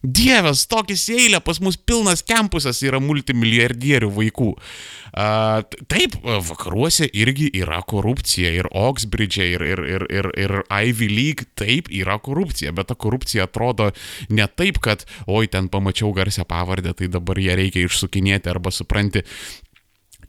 Dievas, 0.04 0.66
tokis 0.68 1.08
eilė, 1.14 1.40
pas 1.44 1.62
mus 1.64 1.80
pilnas 1.80 2.26
kampusas 2.28 2.84
yra 2.84 3.00
multimilijardierių 3.04 4.12
vaikų. 4.20 4.52
Uh, 4.54 5.03
taip, 5.14 6.16
vakaruose 6.24 7.08
irgi 7.14 7.50
yra 7.54 7.82
korupcija 7.86 8.50
ir 8.58 8.70
Oxbridge, 8.72 9.46
ir, 9.56 9.62
ir, 9.62 9.84
ir, 9.86 10.08
ir, 10.10 10.30
ir 10.38 10.56
Ivy 10.70 11.10
League, 11.12 11.46
taip, 11.60 11.92
yra 11.94 12.18
korupcija, 12.18 12.74
bet 12.74 12.90
ta 12.90 12.96
korupcija 12.96 13.46
atrodo 13.46 13.92
ne 14.30 14.48
taip, 14.48 14.82
kad, 14.82 15.06
oi, 15.28 15.46
ten 15.48 15.70
pamačiau 15.70 16.14
garsią 16.18 16.48
pavardę, 16.50 16.96
tai 16.98 17.12
dabar 17.14 17.38
ją 17.40 17.58
reikia 17.60 17.86
išsukinėti 17.86 18.50
arba 18.50 18.74
supranti, 18.74 19.22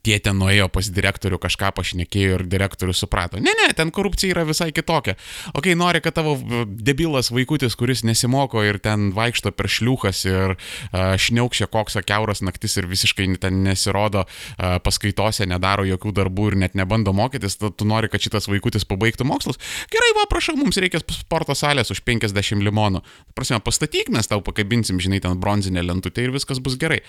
tėtė 0.04 0.34
nuėjo 0.36 0.68
pas 0.72 0.88
direktorių, 0.94 1.38
kažką 1.42 1.70
pašnekėjo 1.76 2.38
ir 2.38 2.44
direktorius 2.50 3.02
suprato. 3.04 3.40
Ne, 3.42 3.54
ne, 3.58 3.68
ten 3.76 3.92
korupcija 3.94 4.34
yra 4.34 4.44
visai 4.48 4.70
kitokia. 4.76 5.16
O 5.54 5.62
kai 5.64 5.76
nori, 5.78 6.02
kad 6.04 6.16
tavo 6.18 6.36
debilas 6.66 7.30
vaikutis, 7.34 7.76
kuris 7.78 8.04
nesimoko 8.06 8.62
ir 8.66 8.80
ten 8.84 9.10
vaikšto 9.16 9.54
per 9.56 9.70
šliuchas 9.72 10.24
ir 10.28 10.56
uh, 10.56 11.14
šniaukščia 11.20 11.68
koksą 11.72 12.04
keuras 12.06 12.44
naktis 12.44 12.76
ir 12.80 12.88
visiškai 12.90 13.28
ten 13.42 13.62
nesirodo 13.66 14.24
uh, 14.26 14.76
paskaitose, 14.84 15.48
nedaro 15.50 15.86
jokių 15.88 16.14
darbų 16.20 16.50
ir 16.52 16.58
net 16.66 16.76
nebando 16.78 17.14
mokytis, 17.16 17.58
tu, 17.60 17.70
tu 17.72 17.88
nori, 17.88 18.10
kad 18.12 18.22
šitas 18.24 18.48
vaikutis 18.50 18.86
pabaigtų 18.88 19.26
mokslus. 19.28 19.60
Gerai, 19.92 20.12
va, 20.18 20.26
prašau, 20.30 20.56
mums 20.60 20.80
reikia 20.80 21.02
sporto 21.14 21.56
salės 21.58 21.92
už 21.94 22.04
50 22.06 22.64
limonų. 22.64 23.04
Prasme, 23.36 23.60
pastatyk, 23.64 24.12
mes 24.14 24.28
tau 24.30 24.42
pakabinsim, 24.44 25.00
žinai, 25.02 25.22
ten 25.24 25.40
bronzinę 25.40 25.84
lentutę 25.84 26.24
ir 26.24 26.34
viskas 26.34 26.60
bus 26.62 26.78
gerai. 26.80 27.02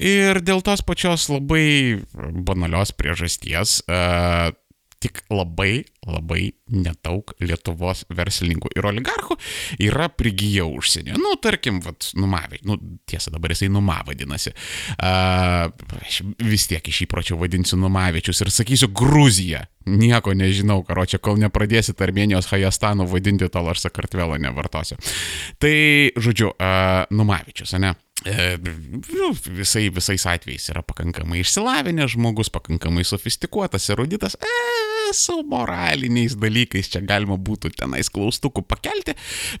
Ir 0.00 0.40
dėl 0.44 0.62
tos 0.64 0.80
pačios 0.86 1.28
labai 1.28 2.00
banalios 2.14 2.94
priežasties, 2.96 3.82
uh, 3.88 4.52
tik 5.02 5.22
labai, 5.32 5.82
labai 6.06 6.52
nedaug 6.70 7.32
Lietuvos 7.42 8.04
verslininkų 8.12 8.70
ir 8.76 8.86
oligarchų 8.92 9.36
yra 9.82 10.06
prigiję 10.14 10.64
užsienio. 10.68 11.16
Nu, 11.20 11.34
tarkim, 11.42 11.80
vat, 11.84 12.12
numavai, 12.18 12.60
nu, 12.68 12.78
tiesa, 13.08 13.32
dabar 13.34 13.54
jisai 13.54 13.70
numa 13.72 13.98
vadinasi. 14.06 14.54
Uh, 14.94 15.72
aš 15.98 16.22
vis 16.42 16.68
tiek 16.70 16.86
iš 16.92 17.02
įpročio 17.06 17.38
vadinsiu 17.40 17.80
numavičius 17.82 18.44
ir 18.44 18.52
sakysiu 18.54 18.92
Gruzija. 18.94 19.66
Nieko 19.90 20.36
nežinau, 20.38 20.84
karo 20.86 21.04
čia, 21.10 21.18
kol 21.18 21.40
nepradėsit 21.42 21.98
Armenijos 22.04 22.46
Hajastano 22.52 23.08
vadinti, 23.10 23.50
tol 23.50 23.72
aš 23.72 23.88
Sakartvelą 23.88 24.38
nevartosiu. 24.44 25.00
Tai, 25.62 25.74
žodžiu, 26.14 26.54
uh, 26.54 27.10
numavičius, 27.10 27.74
ne? 27.82 27.96
E, 27.96 27.98
nu, 27.98 28.11
visai, 28.24 29.88
visais 29.94 30.26
atvejais 30.28 30.68
yra 30.72 30.82
pakankamai 30.86 31.42
išsilavinęs 31.42 32.14
žmogus, 32.16 32.52
pakankamai 32.52 33.04
sofistikuotas, 33.06 33.88
eruditas, 33.94 34.36
e, 34.38 35.12
su 35.12 35.42
moraliniais 35.48 36.34
dalykais 36.40 36.90
čia 36.92 37.02
galima 37.04 37.36
būtų 37.36 37.72
tenais 37.76 38.10
klaustukų 38.12 38.64
pakelti, 38.68 39.14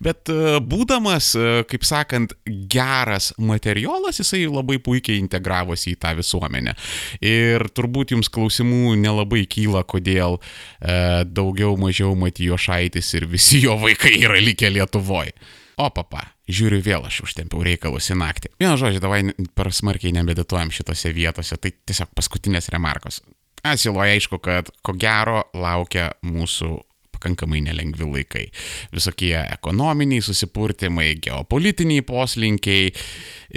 bet 0.04 0.30
e, 0.32 0.58
būdamas, 0.64 1.32
e, 1.36 1.64
kaip 1.68 1.86
sakant, 1.86 2.34
geras 2.46 3.32
materialas, 3.38 4.20
jisai 4.22 4.44
labai 4.48 4.78
puikiai 4.82 5.20
integravosi 5.22 5.94
į 5.94 6.00
tą 6.02 6.14
visuomenę. 6.18 6.76
Ir 7.20 7.66
turbūt 7.74 8.16
jums 8.16 8.30
klausimų 8.32 8.96
nelabai 9.00 9.44
kyla, 9.50 9.84
kodėl 9.88 10.38
e, 10.38 11.24
daugiau 11.28 11.76
mažiau 11.80 12.16
Matijo 12.18 12.58
Šaitis 12.60 13.12
ir 13.18 13.28
visi 13.30 13.62
jo 13.66 13.76
vaikai 13.80 14.18
yra 14.22 14.40
likę 14.40 14.70
Lietuvoje. 14.72 15.34
O 15.80 15.88
papa, 15.94 16.26
žiūriu 16.52 16.82
vėl 16.84 17.06
aš 17.08 17.22
užtempiau 17.26 17.64
reikalus 17.64 18.10
į 18.12 18.18
naktį. 18.20 18.52
Vienu 18.60 18.76
žodžiu, 18.80 19.00
davai 19.02 19.22
per 19.56 19.72
smarkiai 19.72 20.12
nebedituojam 20.18 20.72
šitose 20.74 21.14
vietose, 21.16 21.56
tai 21.56 21.72
tiesiog 21.72 22.12
paskutinės 22.16 22.68
remarkos. 22.74 23.22
Asiloje 23.62 24.16
aišku, 24.18 24.40
kad 24.42 24.72
ko 24.82 24.96
gero 24.98 25.44
laukia 25.54 26.10
mūsų 26.26 26.74
pakankamai 27.22 27.60
nelengvi 27.62 28.08
laikai. 28.08 28.48
Visokie 28.92 29.36
ekonominiai 29.38 30.22
susipurtimai, 30.24 31.12
geopolitiniai 31.22 32.02
poslinkiai 32.02 32.90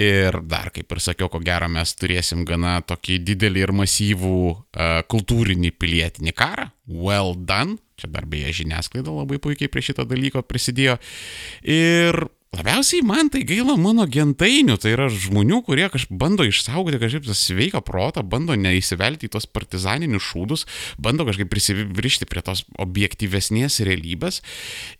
ir 0.06 0.38
dar, 0.46 0.70
kaip 0.74 0.92
ir 0.92 1.02
sakiau, 1.02 1.28
ko 1.32 1.40
gero 1.42 1.68
mes 1.72 1.94
turėsim 1.98 2.44
gana 2.46 2.78
tokį 2.86 3.18
didelį 3.26 3.66
ir 3.66 3.74
masyvų 3.82 4.36
uh, 4.46 5.02
kultūrinį 5.10 5.74
pilietinį 5.74 6.36
karą. 6.36 6.70
Well 6.86 7.34
done. 7.34 7.80
Čia 7.96 8.10
dar 8.12 8.26
beje 8.28 8.52
žiniasklaida 8.62 9.12
labai 9.12 9.40
puikiai 9.42 9.72
prie 9.72 9.84
šito 9.84 10.04
dalyko 10.08 10.44
prisidėjo. 10.46 10.98
Ir 11.64 12.26
Labiausiai 12.56 13.02
man 13.04 13.28
tai 13.28 13.42
gaila 13.44 13.74
mano 13.76 14.06
gentainių, 14.08 14.76
tai 14.80 14.94
yra 14.94 15.08
žmonių, 15.12 15.58
kurie 15.66 15.88
kažkaip 15.92 16.14
bando 16.16 16.44
išsaugoti 16.46 17.00
kažkaip 17.02 17.26
tą 17.26 17.34
sveiką 17.36 17.82
protą, 17.84 18.22
bando 18.24 18.54
neįsivelti 18.56 19.28
į 19.28 19.32
tos 19.34 19.48
partizaninius 19.50 20.24
šūdus, 20.30 20.64
bando 21.02 21.26
kažkaip 21.28 21.50
prisivrišti 21.52 22.28
prie 22.30 22.44
tos 22.46 22.62
objektyvesnės 22.80 23.80
realybės. 23.88 24.40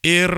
Ir 0.04 0.34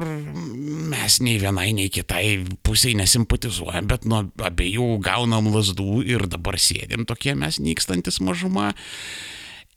mes 0.92 1.18
nei 1.24 1.40
vienai, 1.42 1.72
nei 1.80 1.88
kitai 1.90 2.44
pusiai 2.66 2.94
nesimpatizuojam, 3.00 3.88
bet 3.90 4.06
nuo 4.06 4.26
abiejų 4.44 4.92
gaunam 5.02 5.50
lasdų 5.56 6.04
ir 6.06 6.28
dabar 6.30 6.60
sėdim 6.60 7.08
tokie 7.08 7.34
mes 7.34 7.58
nykstantis 7.58 8.20
mažuma 8.22 8.74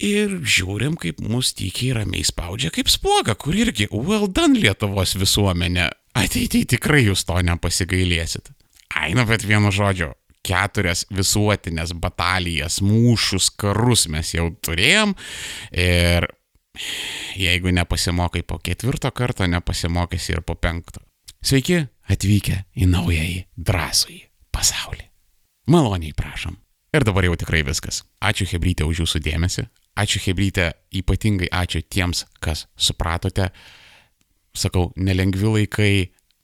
ir 0.03 0.37
žiūrim, 0.41 0.97
kaip 0.99 1.21
mus 1.23 1.53
tykiai 1.57 1.95
ramiai 2.01 2.25
spaudžia 2.27 2.71
kaip 2.73 2.89
spuoga, 2.91 3.35
kur 3.39 3.55
irgi 3.57 3.87
well 3.91 4.27
done 4.27 4.59
Lietuvos 4.59 5.15
visuomenė. 5.19 5.89
Ateityje 6.17 6.73
tikrai 6.75 7.05
jūs 7.05 7.23
to 7.27 7.37
nepasigailėsit. 7.47 8.51
Aina, 8.99 9.23
bet 9.27 9.45
vienu 9.47 9.71
žodžiu, 9.71 10.09
keturias 10.43 11.05
visuotinės 11.13 11.93
batalijas, 12.01 12.81
mūšius, 12.83 13.51
karus 13.61 14.07
mes 14.11 14.33
jau 14.35 14.49
turėjom 14.65 15.13
ir 15.71 16.27
jeigu 17.39 17.71
nepasimokai 17.75 18.43
po 18.47 18.59
ketvirto 18.63 19.11
karto, 19.15 19.47
nepasimokysi 19.47 20.35
ir 20.35 20.43
po 20.43 20.57
penkto. 20.59 21.03
Sveiki 21.41 21.85
atvykę 22.11 22.65
į 22.77 22.89
naująjį 22.91 23.39
drąsųjį 23.57 24.21
pasaulį. 24.53 25.07
Maloniai 25.71 26.13
prašom. 26.17 26.57
Ir 26.91 27.05
dabar 27.07 27.23
jau 27.23 27.37
tikrai 27.39 27.61
viskas. 27.63 28.01
Ačiū 28.19 28.49
Hebrytė 28.51 28.83
už 28.83 29.05
jūsų 29.05 29.21
dėmesį. 29.23 29.63
Ačiū 29.99 30.21
Hebrytė, 30.23 30.71
ypatingai 30.95 31.49
ačiū 31.51 31.82
tiems, 31.84 32.25
kas 32.39 32.65
supratote. 32.80 33.49
Sakau, 34.56 34.91
nelengvi 34.95 35.51
laikai, 35.51 35.93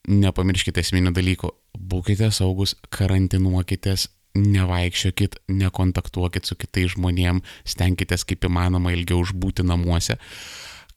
nepamirškite 0.08 0.84
esminių 0.84 1.14
dalykų. 1.16 1.52
Būkite 1.78 2.30
saugus, 2.36 2.76
karantinuokitės, 2.92 4.08
nevaikščiokit, 4.38 5.40
nekontaktuokit 5.48 6.48
su 6.48 6.58
kitais 6.60 6.94
žmonėm, 6.96 7.42
stenkitės 7.68 8.26
kaip 8.28 8.46
įmanoma 8.48 8.94
ilgiau 8.96 9.22
užbūti 9.24 9.66
namuose, 9.68 10.18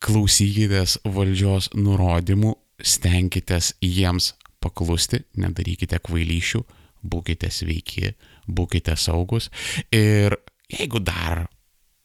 klausykitės 0.02 0.98
valdžios 1.04 1.70
nurodymų, 1.76 2.54
stenkitės 2.80 3.74
jiems 3.84 4.34
paklusti, 4.60 5.22
nedarykite 5.40 6.00
kvailyšių, 6.04 6.64
būkite 7.00 7.50
sveiki, 7.52 8.12
būkite 8.48 8.96
saugus 9.00 9.48
ir 9.94 10.36
jeigu 10.72 11.00
dar 11.04 11.46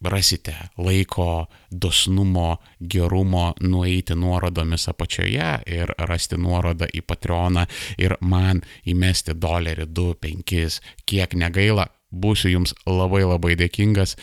rasite 0.04 0.54
laiko, 0.78 1.48
dosnumo, 1.82 2.58
gerumo 2.90 3.54
nueiti 3.62 4.16
nuorodomis 4.16 4.90
apačioje 4.90 5.52
ir 5.68 5.94
rasti 6.10 6.38
nuorodą 6.38 6.90
į 6.94 7.02
Patreoną 7.08 7.66
ir 7.98 8.18
man 8.22 8.62
įmesti 8.86 9.36
dolerį 9.40 9.88
2, 9.88 10.16
5, 10.22 10.80
kiek 11.06 11.36
negaila, 11.40 11.88
būsiu 12.12 12.52
jums 12.54 12.74
labai 12.88 13.24
labai 13.26 13.56
dėkingas 13.60 14.16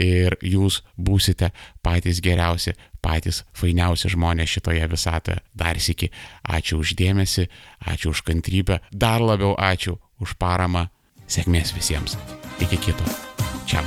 ir 0.00 0.36
jūs 0.42 0.80
būsite 0.96 1.52
patys 1.84 2.20
geriausi, 2.24 2.74
patys 3.02 3.44
fainiausi 3.56 4.10
žmonės 4.14 4.56
šitoje 4.56 4.88
visatoje. 4.90 5.38
Dar 5.54 5.78
sėki, 5.78 6.10
ačiū 6.42 6.80
uždėmesi, 6.82 7.46
ačiū 7.86 8.14
už 8.14 8.24
kantrybę, 8.26 8.80
dar 8.92 9.22
labiau 9.22 9.54
ačiū 9.58 9.98
už 10.20 10.36
paramą. 10.40 10.88
Sėkmės 11.26 11.74
visiems. 11.74 12.14
Iki 12.62 12.78
kito. 12.86 13.16
Čia. 13.66 13.82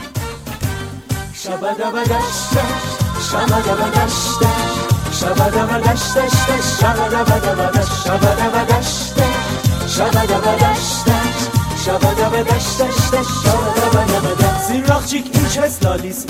Zirrakçık 14.67 15.36
ilçes 15.36 15.86
lalis 15.86 16.17